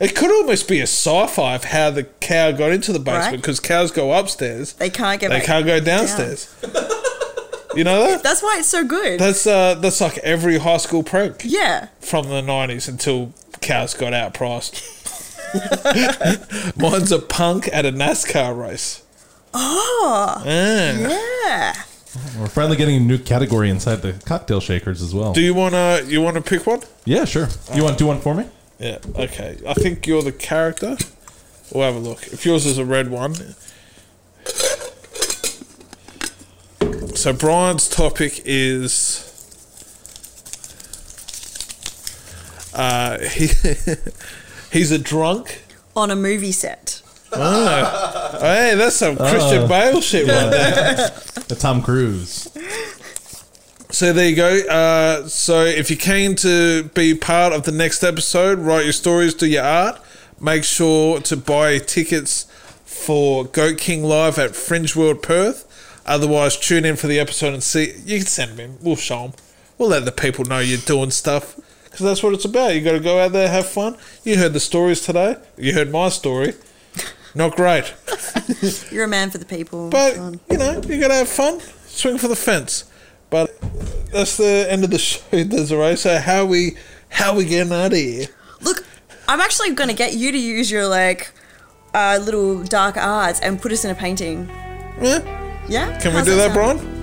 [0.00, 3.36] It could almost be a sci-fi of how the cow got into the basement Right.
[3.36, 5.98] because cows go upstairs, They can't get they back can't go down.
[6.06, 6.48] downstairs.
[7.76, 8.22] you know that?
[8.22, 9.20] That's why it's so good.
[9.20, 11.88] That's uh, that's like every high school prank yeah.
[12.00, 14.96] from the nineties until cows got outpriced.
[16.76, 19.02] Mine's a punk at a NASCAR race.
[19.52, 20.42] Oh, Ah.
[20.46, 21.74] yeah.
[22.38, 25.32] We're finally getting a new category inside the cocktail shakers as well.
[25.32, 26.80] Do you wanna you wanna pick one?
[27.04, 27.48] yeah, sure.
[27.74, 28.46] You want to do one for me?
[28.80, 28.98] Yeah.
[29.14, 29.58] Okay.
[29.68, 30.96] I think you're the character.
[31.72, 32.26] We'll have a look.
[32.28, 33.34] If yours is a red one.
[37.14, 39.26] So Brian's topic is.
[42.74, 43.48] Uh, he
[44.72, 45.62] he's a drunk
[45.94, 47.02] on a movie set.
[47.32, 48.38] Oh.
[48.40, 51.12] hey, that's some Christian Bale shit right there.
[51.50, 52.48] The Tom Cruise.
[53.92, 54.60] So there you go.
[54.68, 59.34] Uh, so if you're keen to be part of the next episode, write your stories,
[59.34, 60.00] do your art.
[60.40, 62.44] Make sure to buy tickets
[62.84, 65.66] for Goat King Live at Fringe World Perth.
[66.06, 67.94] Otherwise, tune in for the episode and see.
[68.04, 68.78] You can send them in.
[68.80, 69.32] We'll show them.
[69.76, 72.74] We'll let the people know you're doing stuff because that's what it's about.
[72.74, 73.96] You got to go out there, have fun.
[74.24, 75.36] You heard the stories today.
[75.58, 76.54] You heard my story.
[77.34, 77.92] Not great.
[78.90, 79.90] You're a man for the people.
[79.90, 80.16] But
[80.50, 81.60] you know, you gotta have fun.
[81.86, 82.89] Swing for the fence.
[83.30, 83.56] But
[84.12, 85.96] that's the end of the show, Desiree.
[85.96, 86.76] So how we
[87.08, 88.26] how we getting out of here?
[88.60, 88.84] Look,
[89.28, 91.32] I'm actually going to get you to use your like
[91.94, 94.48] uh, little dark arts and put us in a painting.
[95.00, 95.64] Yeah?
[95.68, 95.98] Yeah?
[96.00, 96.80] Can we do that, sound?
[96.80, 96.96] Brian?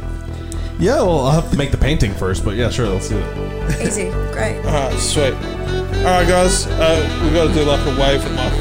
[0.79, 3.81] Yeah, well, I'll have to make the painting first, but yeah, sure, let's do it.
[3.81, 4.09] Easy.
[4.31, 4.57] Great.
[4.65, 5.33] Alright, sweet.
[5.33, 8.53] Alright guys, uh, we gotta do like a wave and like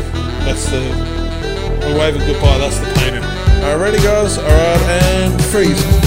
[0.47, 0.79] that's the
[1.83, 3.23] a wave of goodbye, that's the painting.
[3.63, 4.39] Alright ready guys?
[4.39, 6.06] Alright and freeze.